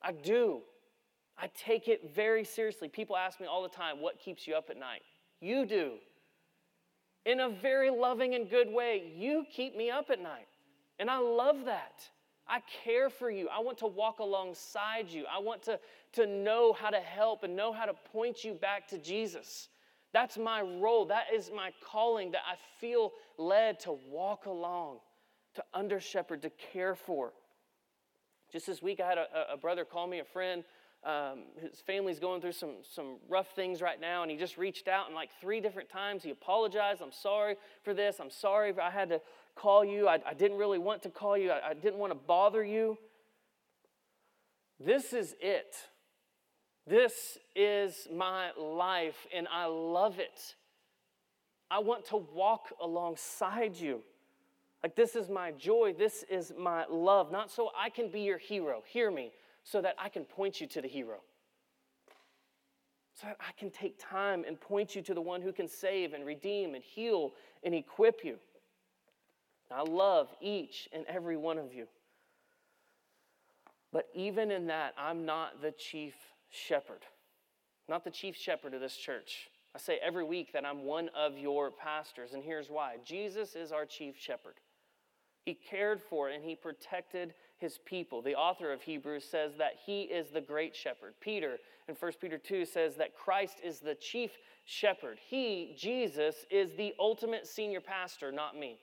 I 0.00 0.12
do. 0.12 0.60
I 1.36 1.48
take 1.56 1.88
it 1.88 2.14
very 2.14 2.44
seriously. 2.44 2.88
People 2.88 3.16
ask 3.16 3.40
me 3.40 3.46
all 3.48 3.62
the 3.62 3.68
time, 3.68 4.00
what 4.00 4.20
keeps 4.20 4.46
you 4.46 4.54
up 4.54 4.70
at 4.70 4.76
night? 4.76 5.02
You 5.40 5.66
do 5.66 5.94
in 7.24 7.40
a 7.40 7.48
very 7.48 7.90
loving 7.90 8.34
and 8.34 8.48
good 8.48 8.68
way. 8.70 9.12
You 9.16 9.44
keep 9.50 9.76
me 9.76 9.90
up 9.90 10.10
at 10.10 10.20
night. 10.20 10.48
And 10.98 11.10
I 11.10 11.18
love 11.18 11.64
that. 11.66 12.08
I 12.48 12.60
care 12.84 13.08
for 13.08 13.30
you. 13.30 13.48
I 13.48 13.60
want 13.60 13.78
to 13.78 13.86
walk 13.86 14.18
alongside 14.18 15.08
you. 15.08 15.24
I 15.32 15.38
want 15.38 15.62
to, 15.64 15.78
to 16.14 16.26
know 16.26 16.72
how 16.72 16.90
to 16.90 17.00
help 17.00 17.44
and 17.44 17.56
know 17.56 17.72
how 17.72 17.86
to 17.86 17.94
point 18.12 18.44
you 18.44 18.54
back 18.54 18.88
to 18.88 18.98
Jesus. 18.98 19.68
That's 20.12 20.36
my 20.36 20.60
role. 20.60 21.06
That 21.06 21.26
is 21.32 21.50
my 21.54 21.70
calling 21.82 22.32
that 22.32 22.42
I 22.46 22.56
feel 22.78 23.12
led 23.38 23.80
to 23.80 23.92
walk 24.10 24.46
along, 24.46 24.98
to 25.54 25.64
under 25.72 26.00
shepherd, 26.00 26.42
to 26.42 26.50
care 26.50 26.94
for. 26.94 27.32
Just 28.52 28.66
this 28.66 28.82
week, 28.82 29.00
I 29.00 29.08
had 29.08 29.18
a, 29.18 29.52
a 29.54 29.56
brother 29.56 29.84
call 29.84 30.06
me, 30.06 30.18
a 30.18 30.24
friend 30.24 30.64
um, 31.04 31.40
his 31.60 31.80
family's 31.80 32.20
going 32.20 32.40
through 32.40 32.52
some, 32.52 32.76
some 32.94 33.16
rough 33.28 33.54
things 33.56 33.82
right 33.82 34.00
now, 34.00 34.22
and 34.22 34.30
he 34.30 34.36
just 34.36 34.56
reached 34.56 34.86
out 34.86 35.06
and 35.06 35.14
like 35.14 35.30
three 35.40 35.60
different 35.60 35.88
times 35.88 36.22
he 36.22 36.30
apologized. 36.30 37.02
I'm 37.02 37.12
sorry 37.12 37.56
for 37.82 37.92
this. 37.92 38.20
I'm 38.20 38.30
sorry 38.30 38.72
I 38.80 38.90
had 38.90 39.08
to 39.08 39.20
call 39.56 39.84
you. 39.84 40.06
I, 40.06 40.20
I 40.24 40.34
didn't 40.34 40.58
really 40.58 40.78
want 40.78 41.02
to 41.02 41.10
call 41.10 41.36
you. 41.36 41.50
I, 41.50 41.70
I 41.70 41.74
didn't 41.74 41.98
want 41.98 42.12
to 42.12 42.18
bother 42.18 42.62
you. 42.62 42.98
This 44.78 45.12
is 45.12 45.34
it. 45.40 45.76
This 46.86 47.38
is 47.54 48.08
my 48.12 48.50
life, 48.58 49.26
and 49.34 49.46
I 49.52 49.66
love 49.66 50.18
it. 50.18 50.54
I 51.70 51.78
want 51.78 52.04
to 52.06 52.16
walk 52.16 52.72
alongside 52.80 53.76
you. 53.76 54.02
Like, 54.82 54.96
this 54.96 55.14
is 55.14 55.28
my 55.28 55.52
joy. 55.52 55.94
This 55.96 56.24
is 56.28 56.52
my 56.58 56.84
love. 56.90 57.30
Not 57.30 57.50
so 57.50 57.70
I 57.78 57.88
can 57.88 58.08
be 58.08 58.20
your 58.20 58.38
hero. 58.38 58.82
Hear 58.86 59.10
me 59.10 59.32
so 59.64 59.80
that 59.80 59.94
I 59.98 60.08
can 60.08 60.24
point 60.24 60.60
you 60.60 60.66
to 60.68 60.82
the 60.82 60.88
hero. 60.88 61.18
So 63.14 63.26
that 63.26 63.36
I 63.40 63.52
can 63.58 63.70
take 63.70 63.98
time 63.98 64.44
and 64.46 64.60
point 64.60 64.96
you 64.96 65.02
to 65.02 65.14
the 65.14 65.20
one 65.20 65.42
who 65.42 65.52
can 65.52 65.68
save 65.68 66.14
and 66.14 66.24
redeem 66.24 66.74
and 66.74 66.82
heal 66.82 67.32
and 67.62 67.74
equip 67.74 68.24
you. 68.24 68.38
I 69.70 69.82
love 69.82 70.28
each 70.40 70.88
and 70.92 71.04
every 71.06 71.36
one 71.36 71.58
of 71.58 71.72
you. 71.72 71.86
But 73.92 74.08
even 74.14 74.50
in 74.50 74.66
that, 74.66 74.94
I'm 74.98 75.24
not 75.26 75.60
the 75.60 75.72
chief 75.72 76.14
shepherd, 76.50 77.04
not 77.88 78.04
the 78.04 78.10
chief 78.10 78.36
shepherd 78.36 78.74
of 78.74 78.80
this 78.80 78.96
church. 78.96 79.50
I 79.74 79.78
say 79.78 79.98
every 80.02 80.24
week 80.24 80.52
that 80.52 80.66
I'm 80.66 80.84
one 80.84 81.10
of 81.16 81.38
your 81.38 81.70
pastors, 81.70 82.32
and 82.32 82.42
here's 82.42 82.68
why 82.70 82.96
Jesus 83.04 83.54
is 83.54 83.72
our 83.72 83.86
chief 83.86 84.16
shepherd. 84.18 84.54
He 85.44 85.54
cared 85.54 86.00
for 86.00 86.28
and 86.28 86.44
he 86.44 86.54
protected 86.54 87.34
his 87.62 87.78
people. 87.78 88.20
The 88.20 88.34
author 88.34 88.72
of 88.72 88.82
Hebrews 88.82 89.24
says 89.24 89.52
that 89.56 89.74
he 89.86 90.02
is 90.02 90.28
the 90.28 90.40
great 90.40 90.76
shepherd. 90.76 91.14
Peter 91.20 91.56
in 91.88 91.94
1 91.94 92.12
Peter 92.20 92.36
2 92.36 92.66
says 92.66 92.96
that 92.96 93.14
Christ 93.14 93.58
is 93.64 93.78
the 93.78 93.94
chief 93.94 94.32
shepherd. 94.64 95.18
He, 95.28 95.74
Jesus, 95.78 96.44
is 96.50 96.72
the 96.76 96.92
ultimate 96.98 97.46
senior 97.46 97.80
pastor, 97.80 98.30
not 98.30 98.58
me. 98.58 98.78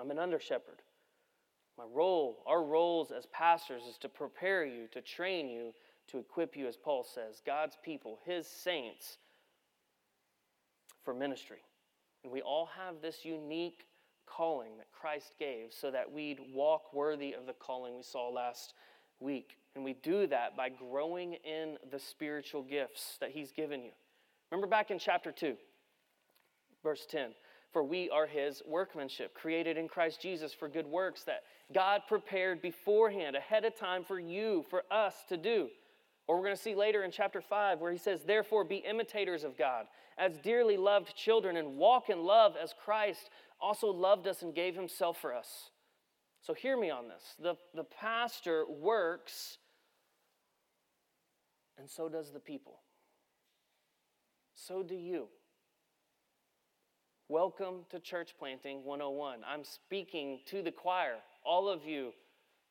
I'm 0.00 0.10
an 0.10 0.18
under 0.18 0.40
shepherd. 0.40 0.82
My 1.78 1.84
role, 1.92 2.42
our 2.46 2.62
roles 2.62 3.10
as 3.10 3.26
pastors, 3.26 3.82
is 3.84 3.98
to 3.98 4.08
prepare 4.08 4.64
you, 4.64 4.86
to 4.92 5.00
train 5.00 5.48
you, 5.48 5.72
to 6.08 6.18
equip 6.18 6.56
you, 6.56 6.66
as 6.66 6.76
Paul 6.76 7.04
says, 7.04 7.42
God's 7.44 7.76
people, 7.84 8.18
his 8.24 8.46
saints, 8.46 9.18
for 11.04 11.14
ministry. 11.14 11.62
And 12.22 12.32
we 12.32 12.40
all 12.42 12.68
have 12.78 13.02
this 13.02 13.24
unique 13.24 13.84
calling 14.26 14.76
that 14.78 14.92
Christ 14.92 15.34
gave 15.38 15.72
so 15.72 15.90
that 15.90 16.10
we'd 16.10 16.40
walk 16.52 16.92
worthy 16.92 17.32
of 17.32 17.46
the 17.46 17.52
calling 17.52 17.96
we 17.96 18.02
saw 18.02 18.28
last 18.28 18.74
week. 19.20 19.56
And 19.74 19.84
we 19.84 19.94
do 19.94 20.26
that 20.28 20.56
by 20.56 20.68
growing 20.68 21.34
in 21.44 21.76
the 21.90 21.98
spiritual 21.98 22.62
gifts 22.62 23.16
that 23.20 23.30
He's 23.30 23.50
given 23.50 23.82
you. 23.82 23.90
Remember 24.50 24.68
back 24.68 24.90
in 24.90 24.98
chapter 24.98 25.32
2, 25.32 25.56
verse 26.82 27.06
10 27.10 27.30
For 27.72 27.82
we 27.82 28.08
are 28.10 28.26
His 28.26 28.62
workmanship, 28.66 29.34
created 29.34 29.76
in 29.76 29.88
Christ 29.88 30.20
Jesus 30.20 30.52
for 30.52 30.68
good 30.68 30.86
works 30.86 31.24
that 31.24 31.42
God 31.72 32.02
prepared 32.06 32.62
beforehand, 32.62 33.34
ahead 33.34 33.64
of 33.64 33.76
time 33.76 34.04
for 34.04 34.20
you, 34.20 34.64
for 34.70 34.84
us 34.90 35.14
to 35.28 35.36
do. 35.36 35.68
Or 36.26 36.36
we're 36.36 36.44
going 36.44 36.56
to 36.56 36.62
see 36.62 36.74
later 36.74 37.02
in 37.02 37.10
chapter 37.10 37.42
5 37.42 37.80
where 37.80 37.92
he 37.92 37.98
says, 37.98 38.22
Therefore, 38.22 38.64
be 38.64 38.76
imitators 38.76 39.44
of 39.44 39.58
God 39.58 39.86
as 40.16 40.38
dearly 40.38 40.76
loved 40.76 41.14
children 41.14 41.56
and 41.56 41.76
walk 41.76 42.08
in 42.08 42.24
love 42.24 42.54
as 42.62 42.74
Christ 42.84 43.30
also 43.64 43.88
loved 43.88 44.26
us 44.26 44.42
and 44.42 44.54
gave 44.54 44.74
himself 44.74 45.18
for 45.18 45.34
us. 45.34 45.70
So 46.42 46.52
hear 46.52 46.76
me 46.76 46.90
on 46.90 47.08
this. 47.08 47.22
The, 47.42 47.54
the 47.74 47.84
pastor 47.84 48.66
works, 48.68 49.56
and 51.78 51.88
so 51.88 52.10
does 52.10 52.30
the 52.30 52.40
people. 52.40 52.80
So 54.54 54.82
do 54.82 54.94
you. 54.94 55.28
Welcome 57.30 57.86
to 57.88 57.98
Church 58.00 58.34
Planting 58.38 58.84
101. 58.84 59.38
I'm 59.48 59.64
speaking 59.64 60.40
to 60.50 60.60
the 60.60 60.70
choir, 60.70 61.14
all 61.42 61.70
of 61.70 61.86
you 61.86 62.12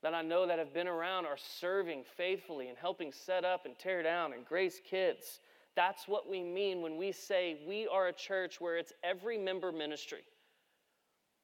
that 0.03 0.13
I 0.13 0.21
know 0.21 0.45
that 0.45 0.59
have 0.59 0.75
been 0.75 0.87
around 0.87 1.25
are 1.25 1.37
serving 1.59 2.03
faithfully 2.15 2.67
and 2.67 2.77
helping 2.77 3.11
set 3.11 3.43
up 3.43 3.65
and 3.65 3.79
tear 3.79 4.03
down 4.03 4.33
and 4.33 4.45
grace 4.45 4.79
kids. 4.87 5.39
That's 5.75 6.07
what 6.07 6.29
we 6.29 6.43
mean 6.43 6.83
when 6.83 6.97
we 6.97 7.11
say 7.11 7.61
we 7.67 7.87
are 7.87 8.09
a 8.09 8.13
church 8.13 8.61
where 8.61 8.77
it's 8.77 8.93
every 9.03 9.39
member 9.39 9.71
ministry. 9.71 10.21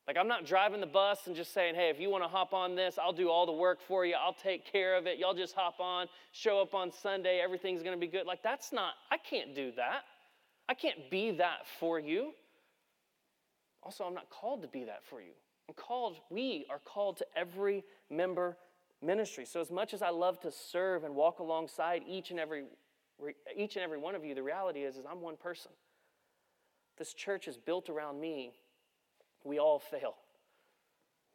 Like, 0.09 0.17
I'm 0.17 0.27
not 0.27 0.43
driving 0.43 0.79
the 0.79 0.87
bus 0.87 1.27
and 1.27 1.35
just 1.35 1.53
saying, 1.53 1.75
hey, 1.75 1.91
if 1.91 1.99
you 1.99 2.09
want 2.09 2.23
to 2.23 2.27
hop 2.27 2.51
on 2.51 2.73
this, 2.73 2.97
I'll 2.97 3.13
do 3.13 3.29
all 3.29 3.45
the 3.45 3.51
work 3.51 3.77
for 3.79 4.07
you. 4.07 4.15
I'll 4.19 4.33
take 4.33 4.65
care 4.65 4.97
of 4.97 5.05
it. 5.05 5.19
Y'all 5.19 5.35
just 5.35 5.53
hop 5.53 5.79
on, 5.79 6.07
show 6.31 6.59
up 6.59 6.73
on 6.73 6.91
Sunday, 6.91 7.39
everything's 7.43 7.83
going 7.83 7.93
to 7.95 7.99
be 7.99 8.11
good. 8.11 8.25
Like, 8.25 8.41
that's 8.41 8.73
not, 8.73 8.93
I 9.11 9.17
can't 9.17 9.53
do 9.53 9.71
that. 9.75 10.05
I 10.67 10.73
can't 10.73 11.11
be 11.11 11.29
that 11.33 11.67
for 11.79 11.99
you. 11.99 12.31
Also, 13.83 14.03
I'm 14.03 14.15
not 14.15 14.31
called 14.31 14.63
to 14.63 14.67
be 14.67 14.83
that 14.85 15.05
for 15.07 15.21
you. 15.21 15.33
I'm 15.67 15.75
called, 15.75 16.15
we 16.31 16.65
are 16.71 16.79
called 16.79 17.17
to 17.17 17.27
every 17.37 17.83
member 18.09 18.57
ministry. 19.03 19.45
So, 19.45 19.61
as 19.61 19.69
much 19.69 19.93
as 19.93 20.01
I 20.01 20.09
love 20.09 20.39
to 20.39 20.51
serve 20.51 21.03
and 21.03 21.13
walk 21.13 21.37
alongside 21.37 22.01
each 22.07 22.31
and 22.31 22.39
every, 22.39 22.63
each 23.55 23.75
and 23.75 23.83
every 23.83 23.99
one 23.99 24.15
of 24.15 24.25
you, 24.25 24.33
the 24.33 24.41
reality 24.41 24.79
is, 24.79 24.97
is 24.97 25.05
I'm 25.05 25.21
one 25.21 25.37
person. 25.37 25.69
This 26.97 27.13
church 27.13 27.47
is 27.47 27.57
built 27.57 27.91
around 27.91 28.19
me 28.19 28.53
we 29.43 29.59
all 29.59 29.79
fail. 29.79 30.15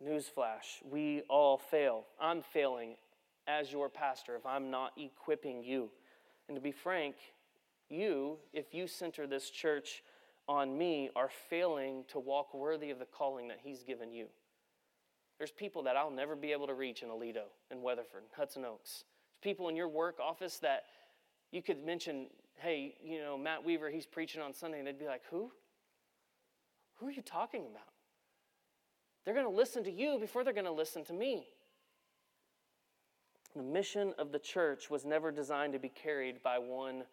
Newsflash, 0.02 0.82
we 0.90 1.22
all 1.28 1.56
fail. 1.58 2.04
I'm 2.20 2.42
failing 2.42 2.96
as 3.46 3.70
your 3.72 3.88
pastor 3.88 4.36
if 4.36 4.44
I'm 4.44 4.70
not 4.70 4.92
equipping 4.96 5.62
you. 5.62 5.90
And 6.48 6.56
to 6.56 6.60
be 6.60 6.72
frank, 6.72 7.16
you, 7.88 8.38
if 8.52 8.74
you 8.74 8.86
center 8.86 9.26
this 9.26 9.50
church 9.50 10.02
on 10.48 10.76
me, 10.76 11.10
are 11.16 11.30
failing 11.48 12.04
to 12.08 12.18
walk 12.18 12.52
worthy 12.52 12.90
of 12.90 12.98
the 12.98 13.06
calling 13.06 13.48
that 13.48 13.60
He's 13.62 13.82
given 13.82 14.12
you. 14.12 14.26
There's 15.38 15.50
people 15.50 15.82
that 15.84 15.96
I'll 15.96 16.10
never 16.10 16.36
be 16.36 16.52
able 16.52 16.66
to 16.66 16.74
reach 16.74 17.02
in 17.02 17.08
Aledo, 17.08 17.44
in 17.70 17.82
Weatherford, 17.82 18.24
Hudson 18.36 18.64
Oaks. 18.64 19.04
There's 19.30 19.54
people 19.54 19.68
in 19.68 19.76
your 19.76 19.88
work 19.88 20.18
office 20.20 20.58
that 20.58 20.84
you 21.50 21.62
could 21.62 21.84
mention, 21.84 22.26
hey, 22.56 22.94
you 23.02 23.20
know, 23.20 23.38
Matt 23.38 23.64
Weaver, 23.64 23.90
he's 23.90 24.06
preaching 24.06 24.42
on 24.42 24.52
Sunday, 24.52 24.78
and 24.78 24.86
they'd 24.86 24.98
be 24.98 25.06
like, 25.06 25.22
who? 25.30 25.50
Who 26.96 27.06
are 27.06 27.10
you 27.10 27.22
talking 27.22 27.62
about? 27.62 27.93
They're 29.24 29.34
going 29.34 29.46
to 29.46 29.56
listen 29.56 29.84
to 29.84 29.90
you 29.90 30.18
before 30.18 30.44
they're 30.44 30.52
going 30.52 30.64
to 30.66 30.72
listen 30.72 31.04
to 31.06 31.12
me. 31.12 31.46
The 33.56 33.62
mission 33.62 34.14
of 34.18 34.32
the 34.32 34.38
church 34.38 34.90
was 34.90 35.04
never 35.04 35.30
designed 35.30 35.72
to 35.74 35.78
be 35.78 35.88
carried 35.88 36.42
by 36.42 36.58
one 36.58 37.04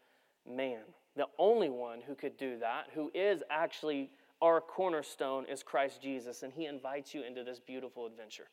man. 0.47 0.81
The 1.15 1.27
only 1.37 1.69
one 1.69 2.01
who 2.01 2.15
could 2.15 2.37
do 2.37 2.57
that, 2.59 2.87
who 2.93 3.11
is 3.13 3.43
actually 3.49 4.09
our 4.41 4.59
cornerstone, 4.59 5.45
is 5.45 5.61
Christ 5.61 6.01
Jesus. 6.01 6.41
And 6.43 6.51
he 6.51 6.65
invites 6.65 7.13
you 7.13 7.23
into 7.23 7.43
this 7.43 7.59
beautiful 7.59 8.05
adventure 8.05 8.47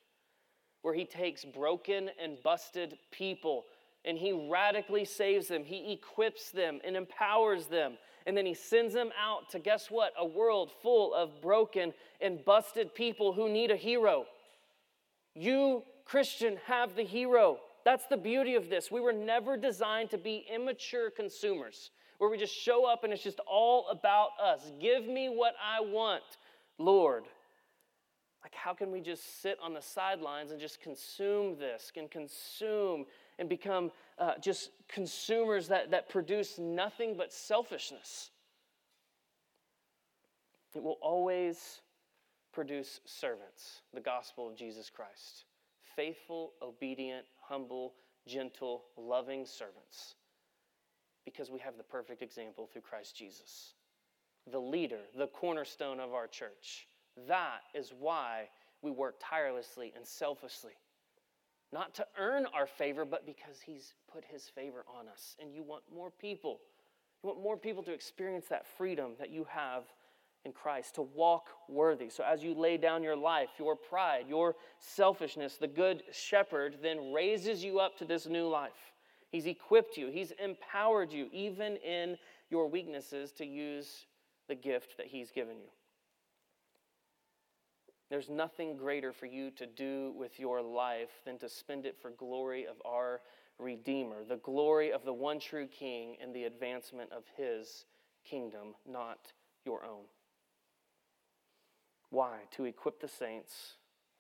where 0.83 0.95
he 0.95 1.05
takes 1.05 1.45
broken 1.45 2.11
and 2.23 2.43
busted 2.43 2.99
people 3.11 3.65
and 4.05 4.17
he 4.17 4.49
radically 4.49 5.05
saves 5.05 5.49
them. 5.49 5.65
He 5.65 5.93
equips 5.93 6.51
them 6.51 6.81
and 6.85 6.97
empowers 6.97 7.67
them 7.67 7.99
and 8.29 8.37
then 8.37 8.45
he 8.45 8.53
sends 8.53 8.93
them 8.93 9.09
out 9.19 9.49
to 9.49 9.59
guess 9.59 9.91
what? 9.91 10.13
A 10.19 10.27
world 10.27 10.71
full 10.83 11.15
of 11.15 11.41
broken 11.41 11.95
and 12.21 12.45
busted 12.45 12.95
people 12.95 13.33
who 13.33 13.49
need 13.49 13.71
a 13.71 13.77
hero. 13.77 14.27
You, 15.35 15.83
Christian, 16.05 16.59
have 16.67 16.95
the 16.95 17.05
hero. 17.05 17.57
That's 17.87 18.05
the 18.05 18.19
beauty 18.19 18.55
of 18.55 18.69
this. 18.69 18.91
We 18.91 19.01
were 19.01 19.15
never 19.15 19.57
designed 19.57 20.11
to 20.11 20.19
be 20.19 20.45
immature 20.55 21.09
consumers 21.11 21.91
where 22.19 22.29
we 22.29 22.37
just 22.37 22.55
show 22.55 22.85
up 22.85 23.03
and 23.03 23.15
it's 23.15 23.23
just 23.23 23.41
all 23.47 23.89
about 23.89 24.29
us. 24.43 24.73
Give 24.79 25.07
me 25.07 25.31
what 25.31 25.55
I 25.65 25.81
want, 25.81 26.23
Lord. 26.77 27.25
Like, 28.43 28.55
how 28.55 28.75
can 28.75 28.93
we 28.93 29.01
just 29.01 29.41
sit 29.41 29.57
on 29.63 29.73
the 29.73 29.81
sidelines 29.81 30.51
and 30.51 30.61
just 30.61 30.83
consume 30.83 31.59
this 31.59 31.91
and 31.97 32.11
consume 32.11 33.07
and 33.39 33.49
become 33.49 33.91
uh, 34.19 34.33
just 34.41 34.71
consumers 34.89 35.69
that, 35.69 35.91
that 35.91 36.09
produce 36.09 36.59
nothing 36.59 37.17
but 37.17 37.33
selfishness. 37.33 38.31
It 40.75 40.83
will 40.83 40.99
always 41.01 41.81
produce 42.53 43.01
servants, 43.05 43.83
the 43.95 44.01
gospel 44.01 44.49
of 44.49 44.57
Jesus 44.57 44.91
Christ. 44.91 45.45
Faithful, 45.97 46.53
obedient, 46.63 47.25
humble, 47.41 47.95
gentle, 48.27 48.85
loving 48.97 49.47
servants. 49.47 50.17
Because 51.25 51.51
we 51.51 51.61
have 51.61 51.77
the 51.77 51.83
perfect 51.83 52.23
example 52.23 52.69
through 52.73 52.83
Christ 52.83 53.17
Jesus. 53.17 53.75
The 54.51 54.59
leader, 54.59 55.01
the 55.17 55.27
cornerstone 55.29 56.01
of 56.01 56.13
our 56.13 56.27
church. 56.27 56.89
That 57.27 57.61
is 57.75 57.93
why 57.99 58.49
we 58.83 58.91
work 58.91 59.17
tirelessly 59.21 59.93
and 59.97 60.07
selflessly 60.07 60.73
not 61.73 61.95
to 61.95 62.07
earn 62.19 62.47
our 62.55 62.67
favor, 62.67 63.05
but 63.05 63.27
because 63.27 63.61
He's 63.65 63.95
put 64.13 64.25
His 64.25 64.49
favor 64.49 64.85
on 64.99 65.09
us. 65.09 65.37
And 65.41 65.53
you 65.53 65.63
want 65.63 65.83
more 65.95 66.11
people. 66.11 66.61
You 67.23 67.29
want 67.29 67.43
more 67.43 67.57
people 67.57 67.83
to 67.85 67.93
experience 67.93 68.47
that 68.49 68.67
freedom 68.67 69.13
that 69.19 69.31
you 69.31 69.47
have 69.51 69.85
in 70.45 70.53
Christ, 70.53 70.95
to 70.95 71.03
walk 71.03 71.49
worthy. 71.69 72.09
So 72.09 72.25
as 72.25 72.43
you 72.43 72.55
lay 72.55 72.77
down 72.77 73.03
your 73.03 73.17
life, 73.17 73.49
your 73.59 73.77
pride, 73.77 74.25
your 74.29 74.55
selfishness, 74.79 75.57
the 75.57 75.67
good 75.67 76.03
shepherd 76.13 76.79
then 76.83 77.13
raises 77.13 77.65
you 77.65 77.81
up 77.81 77.99
to 77.99 78.05
this 78.05 78.27
new 78.27 78.49
life. 78.49 78.95
He's 79.31 79.47
equipped 79.47 79.97
you, 79.97 80.09
He's 80.09 80.33
empowered 80.43 81.13
you, 81.13 81.29
even 81.33 81.77
in 81.77 82.17
your 82.51 82.69
weaknesses, 82.69 83.33
to 83.33 83.45
use 83.45 84.07
the 84.49 84.55
gift 84.55 84.97
that 84.97 85.07
He's 85.07 85.31
given 85.31 85.57
you. 85.59 85.69
There's 88.11 88.31
nothing 88.31 88.77
greater 88.77 89.13
for 89.13 89.27
you 89.27 89.51
to 89.53 89.67
do 89.67 90.13
with 90.17 90.41
your 90.41 90.63
life 90.63 91.11
than 91.27 91.39
to 91.39 91.49
spend 91.49 91.85
it 91.85 91.97
for 92.01 92.11
glory 92.11 92.67
of 92.67 92.77
our 92.85 93.21
Redeemer, 93.59 94.25
the 94.25 94.37
glory 94.37 94.93
of 94.93 95.05
the 95.05 95.13
one 95.13 95.41
true 95.41 95.67
King 95.67 96.17
and 96.23 96.33
the 96.33 96.45
advancement 96.45 97.11
of 97.13 97.25
his 97.37 97.87
kingdom, 98.25 98.75
not 98.89 99.33
your 99.65 99.85
own. 99.85 100.05
Why? 102.11 102.39
To 102.53 102.65
equip 102.65 103.01
the 103.01 103.09
saints 103.09 103.75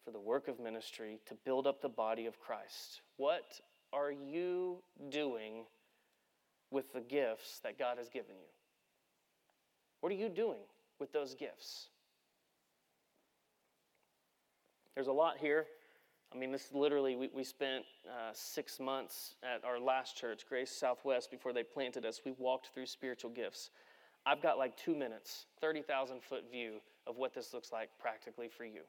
for 0.04 0.10
the 0.10 0.18
work 0.18 0.48
of 0.48 0.58
ministry, 0.58 1.20
to 1.26 1.34
build 1.44 1.66
up 1.66 1.80
the 1.80 1.88
body 1.88 2.26
of 2.26 2.40
Christ. 2.40 3.02
What 3.16 3.60
are 3.92 4.10
you 4.10 4.82
doing 5.08 5.64
with 6.70 6.92
the 6.92 7.00
gifts 7.00 7.60
that 7.60 7.78
God 7.78 7.96
has 7.98 8.08
given 8.08 8.36
you? 8.38 8.48
What 10.00 10.12
are 10.12 10.16
you 10.16 10.28
doing 10.28 10.60
with 10.98 11.12
those 11.12 11.34
gifts? 11.34 11.88
There's 14.94 15.06
a 15.06 15.12
lot 15.12 15.38
here. 15.38 15.66
I 16.32 16.36
mean, 16.36 16.52
this 16.52 16.68
literally, 16.74 17.16
we, 17.16 17.30
we 17.34 17.44
spent 17.44 17.84
uh, 18.06 18.30
six 18.32 18.78
months 18.78 19.36
at 19.42 19.64
our 19.64 19.80
last 19.80 20.16
church, 20.16 20.44
Grace 20.46 20.70
Southwest, 20.70 21.30
before 21.30 21.52
they 21.52 21.62
planted 21.62 22.04
us. 22.04 22.20
We 22.24 22.34
walked 22.38 22.68
through 22.74 22.86
spiritual 22.86 23.30
gifts. 23.30 23.70
I've 24.26 24.42
got 24.42 24.58
like 24.58 24.76
two 24.76 24.94
minutes, 24.94 25.46
30,000 25.60 26.22
foot 26.22 26.50
view 26.50 26.80
of 27.06 27.16
what 27.16 27.34
this 27.34 27.54
looks 27.54 27.72
like 27.72 27.88
practically 27.98 28.48
for 28.48 28.64
you. 28.64 28.82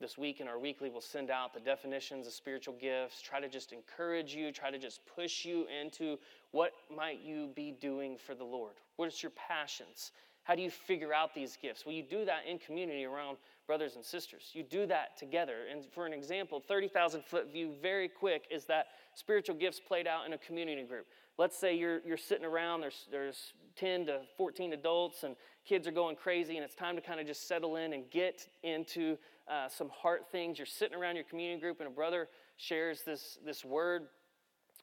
This 0.00 0.18
week 0.18 0.40
in 0.40 0.48
our 0.48 0.58
weekly, 0.58 0.90
we'll 0.90 1.00
send 1.00 1.30
out 1.30 1.54
the 1.54 1.60
definitions 1.60 2.26
of 2.26 2.32
spiritual 2.32 2.74
gifts, 2.80 3.22
try 3.22 3.38
to 3.38 3.48
just 3.48 3.72
encourage 3.72 4.34
you, 4.34 4.50
try 4.50 4.68
to 4.68 4.78
just 4.78 5.00
push 5.06 5.44
you 5.44 5.64
into 5.80 6.18
what 6.50 6.72
might 6.92 7.20
you 7.20 7.50
be 7.54 7.70
doing 7.70 8.16
for 8.18 8.34
the 8.34 8.42
Lord? 8.42 8.74
What 8.96 9.06
is 9.06 9.22
your 9.22 9.30
passions? 9.30 10.10
How 10.44 10.56
do 10.56 10.62
you 10.62 10.70
figure 10.70 11.14
out 11.14 11.34
these 11.34 11.56
gifts? 11.60 11.86
Well, 11.86 11.94
you 11.94 12.02
do 12.02 12.24
that 12.24 12.46
in 12.48 12.58
community 12.58 13.04
around 13.04 13.36
brothers 13.66 13.94
and 13.94 14.04
sisters. 14.04 14.50
You 14.52 14.64
do 14.64 14.86
that 14.86 15.16
together. 15.16 15.58
And 15.70 15.84
for 15.92 16.04
an 16.04 16.12
example, 16.12 16.60
30,000 16.66 17.24
foot 17.24 17.52
view, 17.52 17.72
very 17.80 18.08
quick, 18.08 18.46
is 18.50 18.64
that 18.64 18.86
spiritual 19.14 19.54
gifts 19.54 19.78
played 19.78 20.08
out 20.08 20.26
in 20.26 20.32
a 20.32 20.38
community 20.38 20.82
group. 20.82 21.06
Let's 21.38 21.56
say 21.56 21.76
you're, 21.76 22.00
you're 22.04 22.16
sitting 22.16 22.44
around, 22.44 22.80
there's, 22.80 23.06
there's 23.10 23.52
10 23.76 24.06
to 24.06 24.20
14 24.36 24.72
adults, 24.72 25.22
and 25.22 25.36
kids 25.64 25.86
are 25.86 25.92
going 25.92 26.16
crazy, 26.16 26.56
and 26.56 26.64
it's 26.64 26.74
time 26.74 26.96
to 26.96 27.02
kind 27.02 27.20
of 27.20 27.26
just 27.26 27.46
settle 27.46 27.76
in 27.76 27.92
and 27.92 28.10
get 28.10 28.48
into 28.64 29.16
uh, 29.48 29.68
some 29.68 29.90
heart 29.90 30.26
things. 30.32 30.58
You're 30.58 30.66
sitting 30.66 30.98
around 30.98 31.14
your 31.14 31.24
community 31.24 31.60
group, 31.60 31.78
and 31.78 31.86
a 31.86 31.92
brother 31.92 32.28
shares 32.56 33.02
this, 33.02 33.38
this 33.46 33.64
word 33.64 34.08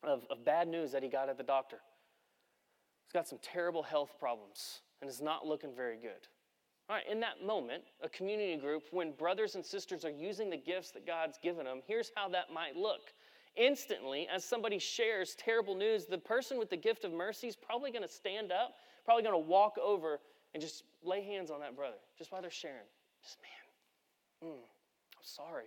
of, 0.03 0.23
of 0.31 0.45
bad 0.45 0.69
news 0.69 0.93
that 0.93 1.03
he 1.03 1.09
got 1.09 1.27
at 1.27 1.37
the 1.37 1.43
doctor. 1.43 1.79
He's 3.05 3.13
got 3.13 3.27
some 3.27 3.39
terrible 3.41 3.83
health 3.83 4.15
problems 4.19 4.81
and 5.01 5.09
is 5.09 5.21
not 5.21 5.45
looking 5.45 5.73
very 5.73 5.97
good. 5.97 6.27
All 6.89 6.95
right, 6.95 7.05
in 7.09 7.19
that 7.19 7.45
moment, 7.45 7.83
a 8.01 8.09
community 8.09 8.57
group, 8.57 8.83
when 8.91 9.11
brothers 9.11 9.55
and 9.55 9.63
sisters 9.63 10.03
are 10.03 10.09
using 10.09 10.49
the 10.49 10.57
gifts 10.57 10.91
that 10.91 11.05
God's 11.05 11.37
given 11.37 11.65
them, 11.65 11.81
here's 11.85 12.11
how 12.15 12.27
that 12.29 12.51
might 12.51 12.75
look. 12.75 13.13
Instantly, 13.55 14.27
as 14.33 14.43
somebody 14.43 14.79
shares 14.79 15.35
terrible 15.35 15.75
news, 15.75 16.05
the 16.05 16.17
person 16.17 16.57
with 16.57 16.69
the 16.69 16.77
gift 16.77 17.03
of 17.03 17.11
mercy 17.11 17.47
is 17.47 17.55
probably 17.55 17.91
going 17.91 18.01
to 18.01 18.11
stand 18.11 18.51
up, 18.51 18.75
probably 19.05 19.21
going 19.21 19.35
to 19.35 19.49
walk 19.49 19.77
over 19.77 20.19
and 20.53 20.61
just 20.61 20.83
lay 21.03 21.23
hands 21.23 21.51
on 21.51 21.59
that 21.59 21.75
brother, 21.75 21.97
just 22.17 22.31
while 22.31 22.41
they're 22.41 22.49
sharing. 22.49 22.87
Just, 23.21 23.37
man, 24.41 24.51
mm, 24.51 24.55
I'm 24.55 25.23
sorry. 25.23 25.65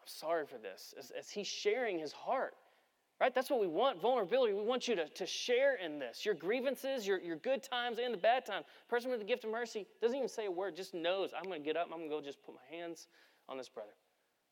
I'm 0.00 0.06
sorry 0.06 0.46
for 0.46 0.56
this. 0.58 0.94
As, 0.98 1.10
as 1.18 1.28
he's 1.28 1.46
sharing 1.46 1.98
his 1.98 2.12
heart, 2.12 2.54
Right? 3.18 3.34
That's 3.34 3.48
what 3.48 3.60
we 3.60 3.66
want 3.66 4.00
vulnerability. 4.00 4.52
We 4.52 4.62
want 4.62 4.88
you 4.88 4.94
to, 4.96 5.08
to 5.08 5.26
share 5.26 5.76
in 5.76 5.98
this 5.98 6.26
your 6.26 6.34
grievances, 6.34 7.06
your, 7.06 7.18
your 7.18 7.36
good 7.36 7.62
times, 7.62 7.98
and 7.98 8.12
the 8.12 8.18
bad 8.18 8.44
times. 8.44 8.66
person 8.88 9.10
with 9.10 9.20
the 9.20 9.26
gift 9.26 9.44
of 9.44 9.50
mercy 9.50 9.86
doesn't 10.02 10.16
even 10.16 10.28
say 10.28 10.46
a 10.46 10.50
word, 10.50 10.76
just 10.76 10.92
knows 10.92 11.30
I'm 11.36 11.44
going 11.44 11.60
to 11.60 11.64
get 11.64 11.76
up, 11.76 11.86
I'm 11.86 11.98
going 11.98 12.10
to 12.10 12.16
go 12.16 12.20
just 12.20 12.42
put 12.44 12.54
my 12.54 12.76
hands 12.76 13.08
on 13.48 13.56
this 13.56 13.70
brother. 13.70 13.92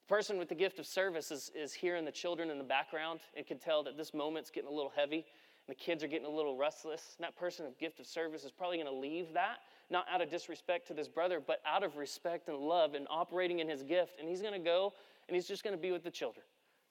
The 0.06 0.14
person 0.14 0.38
with 0.38 0.48
the 0.48 0.54
gift 0.54 0.78
of 0.78 0.86
service 0.86 1.30
is, 1.30 1.50
is 1.54 1.74
hearing 1.74 2.06
the 2.06 2.12
children 2.12 2.48
in 2.48 2.56
the 2.56 2.64
background 2.64 3.20
and 3.36 3.46
can 3.46 3.58
tell 3.58 3.82
that 3.84 3.98
this 3.98 4.14
moment's 4.14 4.50
getting 4.50 4.70
a 4.70 4.74
little 4.74 4.92
heavy. 4.96 5.26
and 5.66 5.68
the 5.68 5.74
kids 5.74 6.02
are 6.02 6.08
getting 6.08 6.26
a 6.26 6.34
little 6.34 6.56
restless. 6.56 7.16
And 7.18 7.24
that 7.24 7.36
person 7.36 7.66
of 7.66 7.78
gift 7.78 8.00
of 8.00 8.06
service 8.06 8.44
is 8.44 8.50
probably 8.50 8.78
going 8.78 8.88
to 8.88 8.98
leave 8.98 9.34
that, 9.34 9.58
not 9.90 10.06
out 10.10 10.22
of 10.22 10.30
disrespect 10.30 10.86
to 10.88 10.94
this 10.94 11.08
brother, 11.08 11.38
but 11.38 11.60
out 11.66 11.82
of 11.82 11.98
respect 11.98 12.48
and 12.48 12.56
love 12.56 12.94
and 12.94 13.06
operating 13.10 13.58
in 13.58 13.68
his 13.68 13.82
gift. 13.82 14.14
And 14.18 14.26
he's 14.26 14.40
going 14.40 14.54
to 14.54 14.58
go 14.58 14.94
and 15.28 15.34
he's 15.34 15.46
just 15.46 15.64
going 15.64 15.76
to 15.76 15.80
be 15.80 15.92
with 15.92 16.02
the 16.02 16.10
children. 16.10 16.44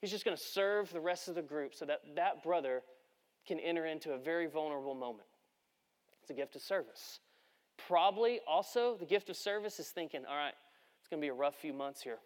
He's 0.04 0.10
just 0.10 0.26
going 0.26 0.36
to 0.36 0.42
serve 0.42 0.92
the 0.92 1.00
rest 1.00 1.28
of 1.28 1.34
the 1.34 1.40
group 1.40 1.74
so 1.74 1.86
that 1.86 2.02
that 2.14 2.42
brother 2.42 2.82
can 3.48 3.58
enter 3.58 3.86
into 3.86 4.12
a 4.12 4.18
very 4.18 4.46
vulnerable 4.46 4.94
moment. 4.94 5.26
It's 6.20 6.30
a 6.30 6.34
gift 6.34 6.54
of 6.56 6.60
service. 6.60 7.20
Probably 7.88 8.40
also 8.46 8.98
the 9.00 9.06
gift 9.06 9.30
of 9.30 9.36
service 9.38 9.80
is 9.80 9.88
thinking, 9.88 10.26
all 10.28 10.36
right, 10.36 10.52
it's 11.00 11.08
going 11.08 11.22
to 11.22 11.24
be 11.24 11.30
a 11.30 11.32
rough 11.32 11.54
few 11.54 11.72
months 11.72 12.02
here 12.02 12.18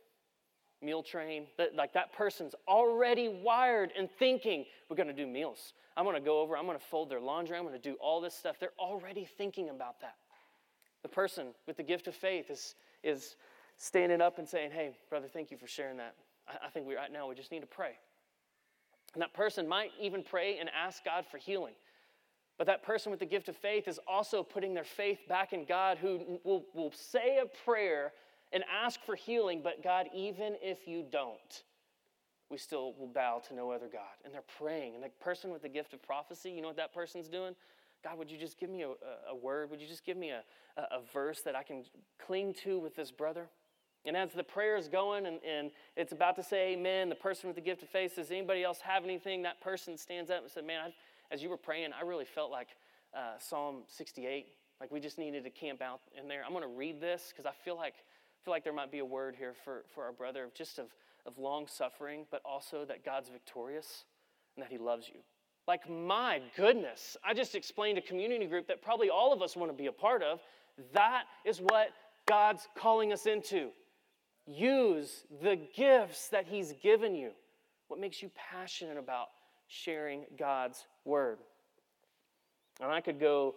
meal 0.82 1.04
train. 1.04 1.46
Like 1.72 1.92
that 1.92 2.12
person's 2.12 2.56
already 2.66 3.28
wired 3.28 3.92
and 3.96 4.10
thinking, 4.10 4.64
we're 4.90 4.96
going 4.96 5.06
to 5.06 5.12
do 5.12 5.28
meals. 5.28 5.72
I'm 5.96 6.04
going 6.04 6.16
to 6.16 6.20
go 6.20 6.40
over, 6.40 6.56
I'm 6.56 6.66
going 6.66 6.80
to 6.80 6.84
fold 6.84 7.08
their 7.08 7.20
laundry, 7.20 7.56
I'm 7.56 7.62
going 7.62 7.80
to 7.80 7.90
do 7.90 7.96
all 8.00 8.20
this 8.20 8.34
stuff. 8.34 8.56
They're 8.58 8.72
already 8.76 9.24
thinking 9.24 9.68
about 9.68 10.00
that. 10.00 10.16
The 11.02 11.08
person 11.08 11.54
with 11.68 11.76
the 11.76 11.84
gift 11.84 12.08
of 12.08 12.16
faith 12.16 12.50
is, 12.50 12.74
is 13.04 13.36
standing 13.76 14.20
up 14.20 14.38
and 14.38 14.48
saying, 14.48 14.72
hey, 14.72 14.96
brother, 15.08 15.28
thank 15.32 15.52
you 15.52 15.56
for 15.56 15.68
sharing 15.68 15.98
that. 15.98 16.16
I, 16.48 16.66
I 16.66 16.70
think 16.70 16.86
we 16.86 16.96
right 16.96 17.12
now 17.12 17.28
we 17.28 17.34
just 17.34 17.52
need 17.52 17.60
to 17.60 17.66
pray. 17.66 17.92
And 19.14 19.22
that 19.22 19.32
person 19.32 19.66
might 19.68 19.90
even 20.00 20.22
pray 20.22 20.58
and 20.58 20.70
ask 20.70 21.04
God 21.04 21.24
for 21.30 21.38
healing. 21.38 21.74
But 22.58 22.66
that 22.66 22.82
person 22.82 23.10
with 23.10 23.20
the 23.20 23.26
gift 23.26 23.48
of 23.48 23.56
faith 23.56 23.86
is 23.86 24.00
also 24.06 24.42
putting 24.42 24.74
their 24.74 24.84
faith 24.84 25.20
back 25.28 25.52
in 25.52 25.64
God, 25.64 25.98
who 25.98 26.40
will, 26.44 26.64
will 26.74 26.92
say 26.92 27.38
a 27.38 27.46
prayer 27.64 28.12
and 28.52 28.64
ask 28.64 29.00
for 29.04 29.14
healing, 29.14 29.60
but 29.62 29.82
God, 29.82 30.06
even 30.14 30.56
if 30.60 30.88
you 30.88 31.04
don't, 31.10 31.62
we 32.50 32.58
still 32.58 32.94
will 32.98 33.08
bow 33.08 33.40
to 33.48 33.54
no 33.54 33.70
other 33.70 33.88
God. 33.92 34.02
And 34.24 34.32
they're 34.32 34.42
praying. 34.58 34.94
And 34.94 35.04
the 35.04 35.10
person 35.20 35.50
with 35.50 35.62
the 35.62 35.68
gift 35.68 35.92
of 35.92 36.02
prophecy, 36.02 36.50
you 36.50 36.62
know 36.62 36.68
what 36.68 36.76
that 36.78 36.94
person's 36.94 37.28
doing? 37.28 37.54
God, 38.02 38.18
would 38.18 38.30
you 38.30 38.38
just 38.38 38.58
give 38.58 38.70
me 38.70 38.82
a, 38.82 38.88
a 39.30 39.36
word? 39.36 39.70
Would 39.70 39.80
you 39.80 39.88
just 39.88 40.04
give 40.04 40.16
me 40.16 40.30
a, 40.30 40.42
a, 40.76 40.82
a, 40.82 41.00
verse 41.12 41.42
that 41.42 41.54
I 41.54 41.62
can 41.62 41.84
cling 42.24 42.54
to 42.64 42.78
with 42.78 42.94
this 42.94 43.10
brother? 43.10 43.48
And 44.08 44.16
as 44.16 44.32
the 44.32 44.42
prayer 44.42 44.76
is 44.76 44.88
going 44.88 45.26
and, 45.26 45.38
and 45.44 45.70
it's 45.96 46.12
about 46.12 46.36
to 46.36 46.42
say 46.42 46.72
amen, 46.72 47.08
the 47.08 47.14
person 47.14 47.48
with 47.48 47.56
the 47.56 47.62
gift 47.62 47.82
of 47.82 47.88
faith 47.88 48.14
says, 48.14 48.30
anybody 48.30 48.64
else 48.64 48.80
have 48.80 49.04
anything? 49.04 49.42
That 49.42 49.60
person 49.60 49.96
stands 49.96 50.30
up 50.30 50.42
and 50.42 50.50
said, 50.50 50.64
man, 50.64 50.80
I, 50.86 51.34
as 51.34 51.42
you 51.42 51.50
were 51.50 51.56
praying, 51.56 51.90
I 51.98 52.04
really 52.04 52.24
felt 52.24 52.50
like 52.50 52.68
uh, 53.14 53.38
Psalm 53.38 53.82
68. 53.86 54.46
Like 54.80 54.90
we 54.90 55.00
just 55.00 55.18
needed 55.18 55.44
to 55.44 55.50
camp 55.50 55.82
out 55.82 56.00
in 56.20 56.28
there. 56.28 56.42
I'm 56.44 56.52
going 56.52 56.62
to 56.62 56.68
read 56.68 57.00
this 57.00 57.28
because 57.30 57.46
I 57.46 57.52
feel 57.64 57.76
like 57.76 57.94
I 57.94 58.44
feel 58.44 58.54
like 58.54 58.64
there 58.64 58.72
might 58.72 58.92
be 58.92 59.00
a 59.00 59.04
word 59.04 59.34
here 59.36 59.52
for, 59.64 59.84
for 59.94 60.04
our 60.04 60.12
brother 60.12 60.44
of 60.44 60.54
just 60.54 60.78
of, 60.78 60.86
of 61.26 61.36
long 61.38 61.66
suffering, 61.66 62.24
but 62.30 62.40
also 62.44 62.84
that 62.84 63.04
God's 63.04 63.28
victorious 63.28 64.04
and 64.56 64.62
that 64.62 64.70
he 64.70 64.78
loves 64.78 65.08
you. 65.08 65.20
Like, 65.66 65.90
my 65.90 66.40
goodness, 66.56 67.16
I 67.22 67.34
just 67.34 67.54
explained 67.54 67.98
a 67.98 68.00
community 68.00 68.46
group 68.46 68.68
that 68.68 68.80
probably 68.80 69.10
all 69.10 69.32
of 69.32 69.42
us 69.42 69.54
want 69.54 69.70
to 69.70 69.76
be 69.76 69.86
a 69.86 69.92
part 69.92 70.22
of. 70.22 70.40
That 70.94 71.24
is 71.44 71.60
what 71.60 71.88
God's 72.26 72.68
calling 72.76 73.12
us 73.12 73.26
into. 73.26 73.70
Use 74.48 75.24
the 75.42 75.60
gifts 75.74 76.28
that 76.28 76.46
He's 76.46 76.72
given 76.82 77.14
you. 77.14 77.32
What 77.88 78.00
makes 78.00 78.22
you 78.22 78.30
passionate 78.34 78.96
about 78.96 79.28
sharing 79.66 80.24
God's 80.38 80.86
word? 81.04 81.38
And 82.80 82.90
I 82.90 83.00
could 83.00 83.20
go 83.20 83.56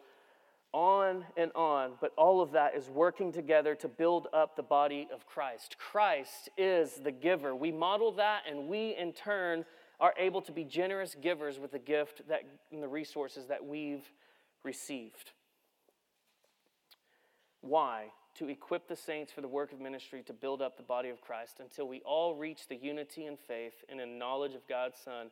on 0.73 1.25
and 1.37 1.51
on, 1.53 1.93
but 1.99 2.13
all 2.17 2.41
of 2.41 2.51
that 2.51 2.75
is 2.75 2.89
working 2.89 3.31
together 3.31 3.75
to 3.75 3.87
build 3.87 4.27
up 4.33 4.55
the 4.55 4.63
body 4.63 5.07
of 5.13 5.25
Christ. 5.25 5.77
Christ 5.77 6.49
is 6.57 6.93
the 6.93 7.11
giver. 7.11 7.55
We 7.55 7.71
model 7.71 8.11
that, 8.13 8.43
and 8.49 8.67
we 8.67 8.95
in 8.95 9.13
turn 9.13 9.65
are 9.99 10.13
able 10.17 10.41
to 10.41 10.51
be 10.51 10.63
generous 10.63 11.15
givers 11.21 11.59
with 11.59 11.71
the 11.71 11.79
gift 11.79 12.27
that, 12.27 12.41
and 12.71 12.81
the 12.81 12.87
resources 12.87 13.47
that 13.47 13.65
we've 13.65 14.11
received. 14.63 15.31
Why? 17.61 18.11
To 18.35 18.49
equip 18.49 18.87
the 18.87 18.95
saints 18.95 19.31
for 19.31 19.41
the 19.41 19.47
work 19.47 19.71
of 19.71 19.79
ministry 19.79 20.23
to 20.23 20.33
build 20.33 20.61
up 20.61 20.77
the 20.77 20.83
body 20.83 21.09
of 21.09 21.21
Christ 21.21 21.59
until 21.59 21.87
we 21.87 22.01
all 22.01 22.35
reach 22.35 22.67
the 22.67 22.75
unity 22.75 23.25
in 23.25 23.37
faith 23.37 23.73
and 23.89 23.99
in 23.99 24.17
knowledge 24.17 24.55
of 24.55 24.67
God's 24.67 24.97
Son 25.03 25.27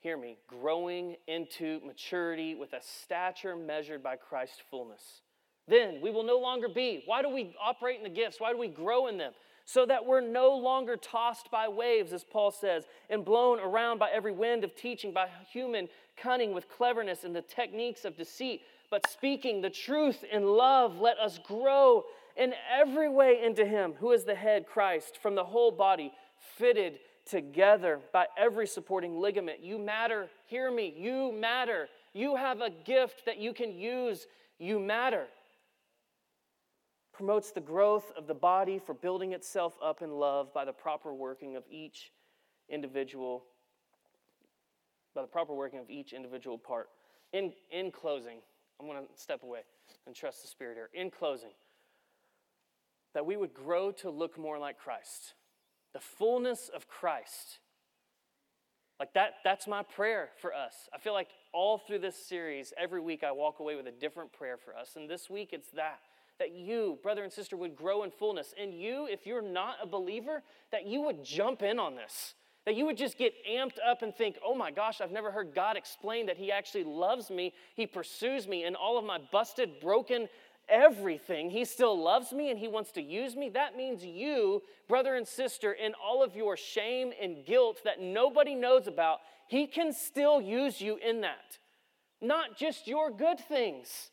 hear 0.00 0.16
me, 0.16 0.38
growing 0.48 1.16
into 1.28 1.80
maturity 1.84 2.54
with 2.54 2.72
a 2.72 2.80
stature 2.82 3.54
measured 3.54 4.02
by 4.02 4.16
Christ's 4.16 4.62
fullness. 4.70 5.20
Then 5.68 6.00
we 6.00 6.10
will 6.10 6.22
no 6.22 6.38
longer 6.38 6.68
be. 6.68 7.02
Why 7.06 7.22
do 7.22 7.28
we 7.28 7.54
operate 7.62 7.98
in 7.98 8.02
the 8.02 8.08
gifts? 8.08 8.40
Why 8.40 8.50
do 8.50 8.58
we 8.58 8.68
grow 8.68 9.06
in 9.06 9.18
them? 9.18 9.32
So 9.66 9.86
that 9.86 10.04
we're 10.04 10.22
no 10.22 10.56
longer 10.56 10.96
tossed 10.96 11.50
by 11.50 11.68
waves, 11.68 12.12
as 12.12 12.24
Paul 12.24 12.50
says, 12.50 12.84
and 13.08 13.24
blown 13.24 13.60
around 13.60 13.98
by 13.98 14.10
every 14.10 14.32
wind 14.32 14.64
of 14.64 14.74
teaching, 14.74 15.12
by 15.12 15.28
human 15.52 15.88
cunning 16.16 16.54
with 16.54 16.68
cleverness 16.68 17.22
and 17.22 17.36
the 17.36 17.42
techniques 17.42 18.04
of 18.04 18.16
deceit. 18.16 18.62
But 18.90 19.08
speaking 19.08 19.60
the 19.60 19.70
truth 19.70 20.24
in 20.30 20.44
love, 20.44 20.98
let 20.98 21.18
us 21.18 21.38
grow 21.38 22.04
in 22.36 22.54
every 22.70 23.08
way 23.08 23.40
into 23.44 23.64
Him 23.64 23.94
who 23.98 24.12
is 24.12 24.24
the 24.24 24.34
head, 24.34 24.66
Christ, 24.66 25.18
from 25.22 25.34
the 25.34 25.44
whole 25.44 25.70
body, 25.70 26.12
fitted 26.56 26.98
together 27.24 28.00
by 28.12 28.26
every 28.36 28.66
supporting 28.66 29.20
ligament. 29.20 29.60
You 29.62 29.78
matter. 29.78 30.28
Hear 30.46 30.70
me. 30.70 30.92
You 30.96 31.32
matter. 31.32 31.88
You 32.12 32.34
have 32.36 32.60
a 32.60 32.70
gift 32.70 33.24
that 33.26 33.38
you 33.38 33.52
can 33.52 33.72
use. 33.72 34.26
You 34.58 34.80
matter. 34.80 35.26
Promotes 37.12 37.52
the 37.52 37.60
growth 37.60 38.10
of 38.16 38.26
the 38.26 38.34
body 38.34 38.80
for 38.84 38.94
building 38.94 39.32
itself 39.32 39.76
up 39.84 40.02
in 40.02 40.10
love 40.10 40.52
by 40.52 40.64
the 40.64 40.72
proper 40.72 41.14
working 41.14 41.54
of 41.54 41.62
each 41.70 42.10
individual 42.68 43.44
by 45.14 45.22
the 45.22 45.28
proper 45.28 45.54
working 45.54 45.78
of 45.80 45.90
each 45.90 46.12
individual 46.12 46.56
part. 46.56 46.88
In, 47.32 47.52
in 47.70 47.90
closing, 47.90 48.38
I'm 48.80 48.86
going 48.86 48.98
to 48.98 49.20
step 49.20 49.42
away 49.42 49.60
and 50.06 50.14
trust 50.14 50.42
the 50.42 50.48
Spirit 50.48 50.76
here. 50.76 50.88
In 50.94 51.10
closing, 51.10 51.50
that 53.14 53.26
we 53.26 53.36
would 53.36 53.52
grow 53.52 53.92
to 53.92 54.10
look 54.10 54.38
more 54.38 54.58
like 54.58 54.78
Christ 54.78 55.34
the 55.92 56.00
fullness 56.00 56.70
of 56.74 56.88
Christ. 56.88 57.58
Like 58.98 59.14
that, 59.14 59.36
that's 59.44 59.66
my 59.66 59.82
prayer 59.82 60.28
for 60.40 60.54
us. 60.54 60.88
I 60.94 60.98
feel 60.98 61.14
like 61.14 61.28
all 61.52 61.78
through 61.78 62.00
this 62.00 62.16
series, 62.16 62.72
every 62.78 63.00
week 63.00 63.24
I 63.24 63.32
walk 63.32 63.60
away 63.60 63.74
with 63.74 63.86
a 63.86 63.92
different 63.92 64.32
prayer 64.32 64.56
for 64.56 64.76
us. 64.76 64.96
And 64.96 65.08
this 65.08 65.30
week 65.30 65.50
it's 65.52 65.70
that. 65.70 66.00
That 66.38 66.52
you, 66.52 66.98
brother 67.02 67.22
and 67.22 67.32
sister, 67.32 67.56
would 67.56 67.76
grow 67.76 68.02
in 68.02 68.10
fullness. 68.10 68.54
And 68.60 68.72
you, 68.72 69.06
if 69.10 69.26
you're 69.26 69.42
not 69.42 69.76
a 69.82 69.86
believer, 69.86 70.42
that 70.70 70.86
you 70.86 71.02
would 71.02 71.24
jump 71.24 71.62
in 71.62 71.78
on 71.78 71.96
this. 71.96 72.34
That 72.66 72.76
you 72.76 72.84
would 72.86 72.98
just 72.98 73.16
get 73.16 73.32
amped 73.50 73.78
up 73.84 74.02
and 74.02 74.14
think, 74.14 74.38
oh 74.44 74.54
my 74.54 74.70
gosh, 74.70 75.00
I've 75.00 75.10
never 75.10 75.30
heard 75.30 75.54
God 75.54 75.76
explain 75.76 76.26
that 76.26 76.36
He 76.36 76.52
actually 76.52 76.84
loves 76.84 77.30
me. 77.30 77.54
He 77.74 77.86
pursues 77.86 78.46
me 78.46 78.64
in 78.64 78.74
all 78.74 78.98
of 78.98 79.04
my 79.04 79.18
busted, 79.32 79.80
broken, 79.80 80.28
everything. 80.68 81.50
He 81.50 81.64
still 81.64 82.00
loves 82.00 82.32
me 82.32 82.50
and 82.50 82.58
He 82.58 82.68
wants 82.68 82.92
to 82.92 83.02
use 83.02 83.34
me. 83.34 83.48
That 83.48 83.76
means 83.76 84.04
you, 84.04 84.62
brother 84.88 85.16
and 85.16 85.26
sister, 85.26 85.72
in 85.72 85.94
all 85.94 86.22
of 86.22 86.36
your 86.36 86.56
shame 86.56 87.12
and 87.20 87.44
guilt 87.44 87.80
that 87.84 88.00
nobody 88.00 88.54
knows 88.54 88.86
about, 88.86 89.18
He 89.48 89.66
can 89.66 89.92
still 89.92 90.40
use 90.40 90.80
you 90.80 90.98
in 91.04 91.22
that. 91.22 91.58
Not 92.20 92.56
just 92.58 92.86
your 92.86 93.10
good 93.10 93.40
things. 93.40 94.10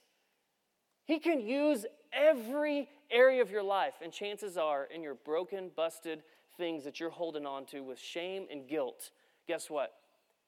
He 1.05 1.19
can 1.19 1.41
use 1.41 1.85
every 2.13 2.89
area 3.11 3.41
of 3.41 3.51
your 3.51 3.63
life. 3.63 3.95
And 4.01 4.11
chances 4.11 4.57
are, 4.57 4.85
in 4.93 5.01
your 5.01 5.15
broken, 5.15 5.71
busted 5.75 6.23
things 6.57 6.83
that 6.83 6.99
you're 6.99 7.09
holding 7.09 7.45
on 7.45 7.65
to 7.67 7.81
with 7.81 7.99
shame 7.99 8.47
and 8.51 8.67
guilt, 8.67 9.11
guess 9.47 9.69
what? 9.69 9.93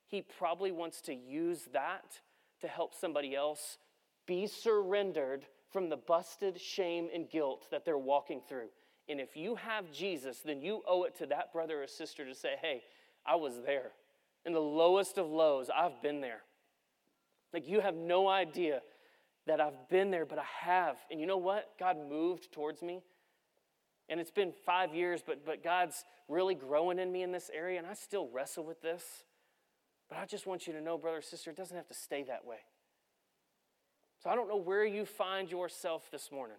He 0.08 0.22
probably 0.22 0.72
wants 0.72 1.02
to 1.02 1.14
use 1.14 1.70
that 1.72 2.20
to 2.62 2.68
help 2.68 2.94
somebody 2.94 3.36
else 3.36 3.78
be 4.26 4.48
surrendered 4.48 5.46
from 5.72 5.90
the 5.90 5.98
busted 5.98 6.60
shame 6.60 7.10
and 7.14 7.30
guilt 7.30 7.68
that 7.72 7.86
they're 7.86 7.98
walking 7.98 8.42
through. 8.48 8.70
And 9.08 9.20
if 9.20 9.36
you 9.36 9.56
have 9.56 9.92
Jesus, 9.92 10.40
then 10.44 10.62
you 10.62 10.82
owe 10.88 11.04
it 11.04 11.16
to 11.18 11.26
that 11.28 11.54
brother 11.54 11.84
or 11.84 11.88
sister 11.88 12.26
to 12.26 12.36
say, 12.36 12.54
hey, 12.62 12.84
I 13.26 13.36
was 13.36 13.54
there. 13.66 13.92
In 14.46 14.54
the 14.54 14.60
lowest 14.60 15.18
of 15.18 15.28
lows, 15.30 15.70
I've 15.76 16.02
been 16.02 16.22
there. 16.22 16.42
Like 17.54 17.68
you 17.68 17.82
have 17.82 17.96
no 17.96 18.28
idea 18.28 18.82
that 19.48 19.60
I've 19.60 19.90
been 19.90 20.12
there, 20.12 20.26
but 20.26 20.38
I 20.38 20.46
have. 20.62 20.98
And 21.10 21.20
you 21.20 21.26
know 21.26 21.38
what? 21.38 21.72
God 21.80 21.98
moved 22.10 22.52
towards 22.52 22.82
me. 22.82 23.02
And 24.10 24.20
it's 24.20 24.32
been 24.32 24.52
five 24.66 24.94
years, 24.96 25.22
but, 25.26 25.46
but 25.46 25.64
God's 25.64 26.04
really 26.28 26.56
growing 26.56 26.98
in 26.98 27.12
me 27.12 27.22
in 27.22 27.32
this 27.32 27.52
area, 27.54 27.78
and 27.78 27.88
I 27.88 27.94
still 27.94 28.28
wrestle 28.34 28.64
with 28.64 28.82
this. 28.82 29.04
But 30.10 30.18
I 30.18 30.26
just 30.26 30.48
want 30.48 30.66
you 30.66 30.74
to 30.74 30.82
know, 30.82 30.98
brother, 30.98 31.22
sister, 31.22 31.52
it 31.52 31.56
doesn't 31.56 31.78
have 31.78 31.88
to 31.88 31.94
stay 31.94 32.24
that 32.24 32.46
way. 32.46 32.58
So 34.24 34.30
I 34.30 34.36
don't 34.36 34.50
know 34.50 34.58
where 34.58 34.84
you 34.84 35.06
find 35.06 35.50
yourself 35.50 36.10
this 36.12 36.32
morning, 36.32 36.58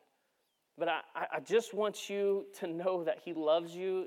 but 0.79 0.89
I, 0.89 1.01
I 1.15 1.41
just 1.41 1.75
want 1.75 2.09
you 2.09 2.47
to 2.61 2.69
know 2.69 3.05
that 3.05 3.19
He 3.25 3.35
loves 3.35 3.75
you 3.75 4.07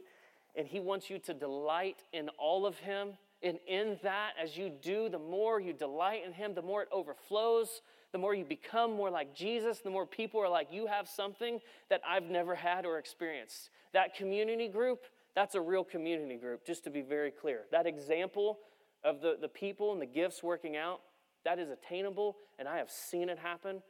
and 0.55 0.65
He 0.65 0.79
wants 0.79 1.09
you 1.09 1.19
to 1.19 1.33
delight 1.33 2.01
in 2.13 2.29
all 2.39 2.65
of 2.65 2.79
Him. 2.79 3.09
And 3.43 3.59
in 3.67 3.97
that, 4.03 4.31
as 4.41 4.57
you 4.57 4.71
do, 4.81 5.09
the 5.09 5.19
more 5.19 5.59
you 5.59 5.73
delight 5.73 6.21
in 6.25 6.31
Him, 6.31 6.53
the 6.55 6.61
more 6.61 6.81
it 6.81 6.87
overflows, 6.91 7.81
the 8.13 8.19
more 8.19 8.33
you 8.35 8.45
become 8.45 8.93
more 8.93 9.09
like 9.09 9.35
Jesus, 9.35 9.79
the 9.79 9.89
more 9.89 10.05
people 10.05 10.39
are 10.39 10.47
like, 10.47 10.67
You 10.71 10.87
have 10.87 11.09
something 11.09 11.59
that 11.89 11.99
I've 12.07 12.29
never 12.29 12.55
had 12.55 12.85
or 12.85 12.99
experienced. 12.99 13.71
That 13.91 14.15
community 14.15 14.69
group, 14.69 15.01
that's 15.35 15.55
a 15.55 15.61
real 15.61 15.83
community 15.83 16.37
group, 16.37 16.65
just 16.65 16.83
to 16.85 16.89
be 16.89 17.01
very 17.01 17.31
clear. 17.31 17.61
That 17.71 17.87
example 17.87 18.59
of 19.03 19.19
the, 19.19 19.37
the 19.41 19.49
people 19.49 19.91
and 19.91 20.01
the 20.01 20.05
gifts 20.05 20.41
working 20.41 20.77
out, 20.77 21.01
That 21.43 21.59
is 21.59 21.69
attainable, 21.69 22.37
and 22.59 22.67
I 22.67 22.77
have 22.77 22.91
seen 22.91 23.29
it 23.29 23.39
happen. 23.39 23.81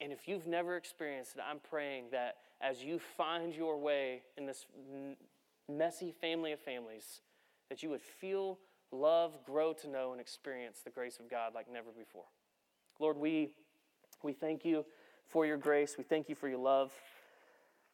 And 0.00 0.12
if 0.12 0.28
you've 0.28 0.46
never 0.46 0.76
experienced 0.76 1.36
it, 1.36 1.42
I'm 1.48 1.58
praying 1.58 2.06
that 2.12 2.36
as 2.60 2.82
you 2.82 3.00
find 3.16 3.54
your 3.54 3.76
way 3.78 4.22
in 4.36 4.46
this 4.46 4.66
messy 5.68 6.12
family 6.12 6.52
of 6.52 6.60
families, 6.60 7.22
that 7.70 7.82
you 7.82 7.90
would 7.90 8.02
feel, 8.02 8.58
love, 8.92 9.32
grow 9.44 9.72
to 9.72 9.88
know, 9.88 10.12
and 10.12 10.20
experience 10.20 10.80
the 10.84 10.90
grace 10.90 11.18
of 11.18 11.28
God 11.28 11.54
like 11.54 11.66
never 11.72 11.90
before. 11.90 12.24
Lord, 12.98 13.18
we, 13.18 13.50
we 14.22 14.32
thank 14.32 14.64
you 14.64 14.86
for 15.28 15.44
your 15.44 15.58
grace. 15.58 15.96
We 15.98 16.04
thank 16.04 16.30
you 16.30 16.34
for 16.34 16.48
your 16.48 16.58
love. 16.58 16.92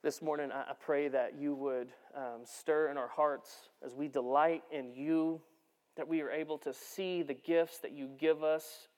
This 0.03 0.23
morning, 0.23 0.51
I, 0.53 0.75
pray 0.81 1.09
that 1.09 1.35
you 1.37 1.55
would 1.55 1.89
um, 2.17 2.43
stir 2.45 2.89
in 2.89 2.97
our 2.97 3.09
hearts 3.09 3.69
as 3.85 3.95
we 3.95 4.07
delight 4.07 4.63
in 4.71 4.93
you, 4.93 5.41
that 5.97 6.07
we 6.07 6.21
are 6.21 6.31
able 6.31 6.57
to 6.59 6.73
see 6.73 7.23
the 7.23 7.35
gifts 7.35 7.79
that 7.79 7.93
you 7.93 8.09
give 8.19 8.45
us, 8.45 8.89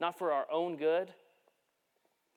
not 0.00 0.16
for 0.16 0.30
our 0.30 0.46
own 0.50 0.76
good, 0.76 1.12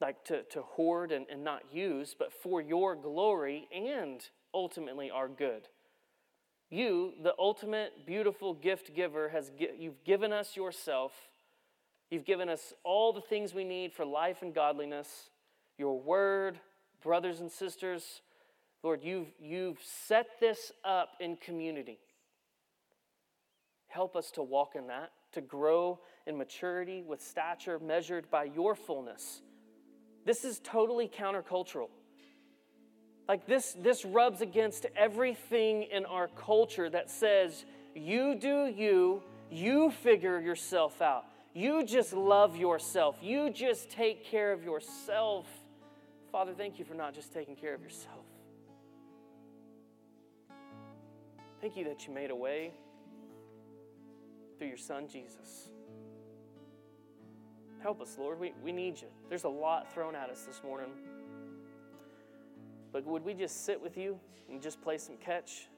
like 0.01 0.23
to, 0.25 0.41
to 0.43 0.61
hoard 0.63 1.11
and, 1.11 1.27
and 1.31 1.43
not 1.43 1.61
use, 1.71 2.15
but 2.17 2.33
for 2.33 2.59
your 2.59 2.95
glory 2.95 3.67
and 3.73 4.21
ultimately 4.53 5.11
our 5.11 5.27
good. 5.27 5.67
You, 6.71 7.13
the 7.21 7.35
ultimate 7.37 8.05
beautiful 8.07 8.55
gift 8.55 8.95
giver, 8.95 9.29
has 9.29 9.51
you've 9.77 10.03
given 10.03 10.33
us 10.33 10.55
yourself. 10.55 11.11
You've 12.09 12.25
given 12.25 12.49
us 12.49 12.73
all 12.83 13.13
the 13.13 13.21
things 13.21 13.53
we 13.53 13.63
need 13.63 13.93
for 13.93 14.05
life 14.05 14.41
and 14.41 14.53
godliness. 14.53 15.29
Your 15.77 15.99
word, 15.99 16.59
brothers 17.01 17.39
and 17.39 17.51
sisters, 17.51 18.21
Lord, 18.83 19.03
you've, 19.03 19.27
you've 19.39 19.79
set 19.81 20.27
this 20.39 20.71
up 20.83 21.13
in 21.19 21.37
community. 21.37 21.97
Help 23.87 24.15
us 24.15 24.29
to 24.31 24.43
walk 24.43 24.75
in 24.75 24.87
that, 24.87 25.11
to 25.31 25.41
grow 25.41 25.99
in 26.27 26.37
maturity 26.37 27.01
with 27.01 27.21
stature 27.21 27.79
measured 27.79 28.29
by 28.29 28.43
your 28.43 28.75
fullness. 28.75 29.41
This 30.25 30.45
is 30.45 30.59
totally 30.63 31.07
countercultural. 31.07 31.89
Like 33.27 33.47
this, 33.47 33.75
this 33.79 34.05
rubs 34.05 34.41
against 34.41 34.85
everything 34.95 35.83
in 35.83 36.05
our 36.05 36.27
culture 36.27 36.89
that 36.89 37.09
says, 37.09 37.65
you 37.95 38.35
do 38.35 38.67
you, 38.67 39.23
you 39.49 39.91
figure 40.03 40.39
yourself 40.39 41.01
out. 41.01 41.25
You 41.55 41.85
just 41.85 42.11
love 42.11 42.57
yourself. 42.57 43.15
You 43.21 43.49
just 43.49 43.89
take 43.89 44.25
care 44.25 44.51
of 44.51 44.61
yourself. 44.61 45.47
Father, 46.29 46.51
thank 46.53 46.77
you 46.77 46.83
for 46.83 46.95
not 46.95 47.13
just 47.13 47.31
taking 47.31 47.55
care 47.55 47.73
of 47.73 47.81
yourself. 47.81 48.25
Thank 51.61 51.77
you 51.77 51.85
that 51.85 52.05
you 52.05 52.13
made 52.13 52.29
a 52.29 52.35
way 52.35 52.73
through 54.57 54.67
your 54.67 54.77
son, 54.77 55.07
Jesus. 55.07 55.69
Help 57.81 58.01
us, 58.01 58.17
Lord. 58.19 58.37
We, 58.37 58.53
we 58.61 58.73
need 58.73 58.99
you. 58.99 59.07
There's 59.29 59.45
a 59.45 59.49
lot 59.49 59.93
thrown 59.93 60.13
at 60.13 60.29
us 60.29 60.41
this 60.41 60.61
morning. 60.61 60.89
But 62.91 63.05
would 63.05 63.23
we 63.23 63.33
just 63.33 63.65
sit 63.65 63.81
with 63.81 63.95
you 63.95 64.19
and 64.49 64.61
just 64.61 64.81
play 64.81 64.97
some 64.97 65.15
catch? 65.15 65.69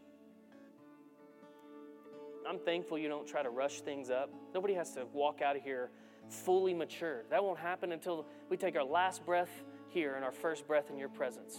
I'm 2.48 2.60
thankful 2.60 2.98
you 2.98 3.10
don't 3.10 3.28
try 3.28 3.44
to 3.44 3.50
rush 3.50 3.82
things 3.82 4.10
up. 4.10 4.34
Nobody 4.54 4.74
has 4.76 4.92
to 4.94 5.06
walk 5.14 5.42
out 5.42 5.56
of 5.56 5.64
here 5.64 5.90
fully 6.30 6.74
mature. 6.74 7.24
That 7.30 7.44
won't 7.44 7.60
happen 7.60 7.92
until 7.92 8.26
we 8.50 8.58
take 8.58 8.76
our 8.76 8.84
last 8.84 9.26
breath 9.26 9.50
here 9.90 10.16
and 10.16 10.24
our 10.24 10.32
first 10.32 10.68
breath 10.68 10.90
in 10.90 10.98
your 10.98 11.10
presence. 11.10 11.58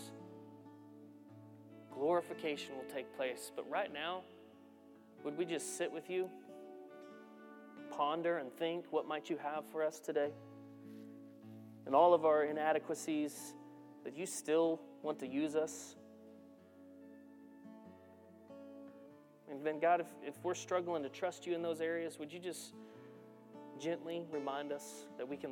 Glorification 1.92 2.76
will 2.76 2.94
take 2.94 3.14
place. 3.16 3.50
But 3.54 3.68
right 3.68 3.92
now, 3.92 4.22
would 5.24 5.36
we 5.36 5.44
just 5.44 5.76
sit 5.76 5.90
with 5.90 6.08
you, 6.08 6.30
ponder 7.90 8.38
and 8.38 8.52
think 8.56 8.84
what 8.90 9.06
might 9.06 9.28
you 9.28 9.38
have 9.38 9.64
for 9.66 9.82
us 9.82 9.98
today? 9.98 10.30
And 11.86 11.94
all 11.94 12.14
of 12.14 12.24
our 12.24 12.44
inadequacies, 12.44 13.54
that 14.04 14.16
you 14.16 14.26
still 14.26 14.80
want 15.02 15.18
to 15.18 15.26
use 15.26 15.56
us. 15.56 15.96
And 19.58 19.66
then, 19.66 19.80
God, 19.80 20.00
if, 20.00 20.06
if 20.24 20.44
we're 20.44 20.54
struggling 20.54 21.02
to 21.02 21.08
trust 21.08 21.44
you 21.44 21.52
in 21.52 21.62
those 21.62 21.80
areas, 21.80 22.16
would 22.20 22.32
you 22.32 22.38
just 22.38 22.74
gently 23.80 24.22
remind 24.30 24.70
us 24.70 25.06
that 25.16 25.28
we 25.28 25.36
can, 25.36 25.50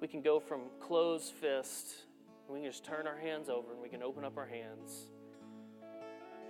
we 0.00 0.08
can 0.08 0.22
go 0.22 0.40
from 0.40 0.62
closed 0.80 1.32
fist, 1.34 1.86
and 2.48 2.56
we 2.56 2.62
can 2.62 2.68
just 2.68 2.84
turn 2.84 3.06
our 3.06 3.16
hands 3.16 3.48
over 3.48 3.72
and 3.72 3.80
we 3.80 3.88
can 3.88 4.02
open 4.02 4.24
up 4.24 4.36
our 4.36 4.46
hands. 4.46 5.06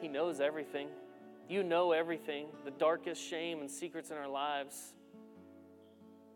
He 0.00 0.08
knows 0.08 0.40
everything. 0.40 0.88
You 1.46 1.62
know 1.62 1.92
everything, 1.92 2.46
the 2.64 2.70
darkest 2.70 3.22
shame 3.22 3.60
and 3.60 3.70
secrets 3.70 4.10
in 4.10 4.16
our 4.16 4.28
lives. 4.28 4.94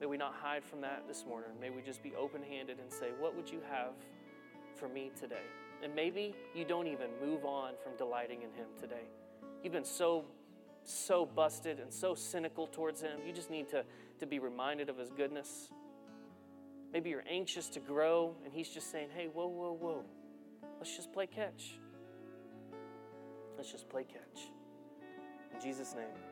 May 0.02 0.06
we 0.06 0.18
not 0.18 0.34
hide 0.34 0.64
from 0.64 0.82
that 0.82 1.04
this 1.08 1.24
morning. 1.26 1.50
May 1.58 1.70
we 1.70 1.80
just 1.80 2.02
be 2.02 2.12
open 2.14 2.42
handed 2.42 2.78
and 2.78 2.92
say, 2.92 3.08
What 3.18 3.34
would 3.34 3.50
you 3.50 3.62
have 3.70 3.92
for 4.74 4.88
me 4.88 5.12
today? 5.18 5.46
And 5.82 5.94
maybe 5.94 6.34
you 6.54 6.66
don't 6.66 6.88
even 6.88 7.08
move 7.24 7.46
on 7.46 7.72
from 7.82 7.96
delighting 7.96 8.42
in 8.42 8.50
Him 8.50 8.66
today. 8.78 9.04
You've 9.62 9.72
been 9.72 9.84
so, 9.84 10.24
so 10.84 11.26
busted 11.26 11.78
and 11.80 11.92
so 11.92 12.14
cynical 12.14 12.66
towards 12.66 13.00
Him. 13.00 13.20
You 13.26 13.32
just 13.32 13.50
need 13.50 13.68
to, 13.70 13.84
to 14.18 14.26
be 14.26 14.38
reminded 14.38 14.88
of 14.88 14.98
His 14.98 15.10
goodness. 15.10 15.70
Maybe 16.92 17.10
you're 17.10 17.24
anxious 17.28 17.68
to 17.70 17.80
grow, 17.80 18.34
and 18.44 18.52
He's 18.52 18.68
just 18.68 18.90
saying, 18.90 19.08
hey, 19.14 19.28
whoa, 19.32 19.46
whoa, 19.46 19.72
whoa. 19.72 20.04
Let's 20.78 20.94
just 20.94 21.12
play 21.12 21.26
catch. 21.26 21.78
Let's 23.56 23.70
just 23.70 23.88
play 23.88 24.04
catch. 24.04 24.42
In 25.54 25.60
Jesus' 25.60 25.94
name. 25.94 26.31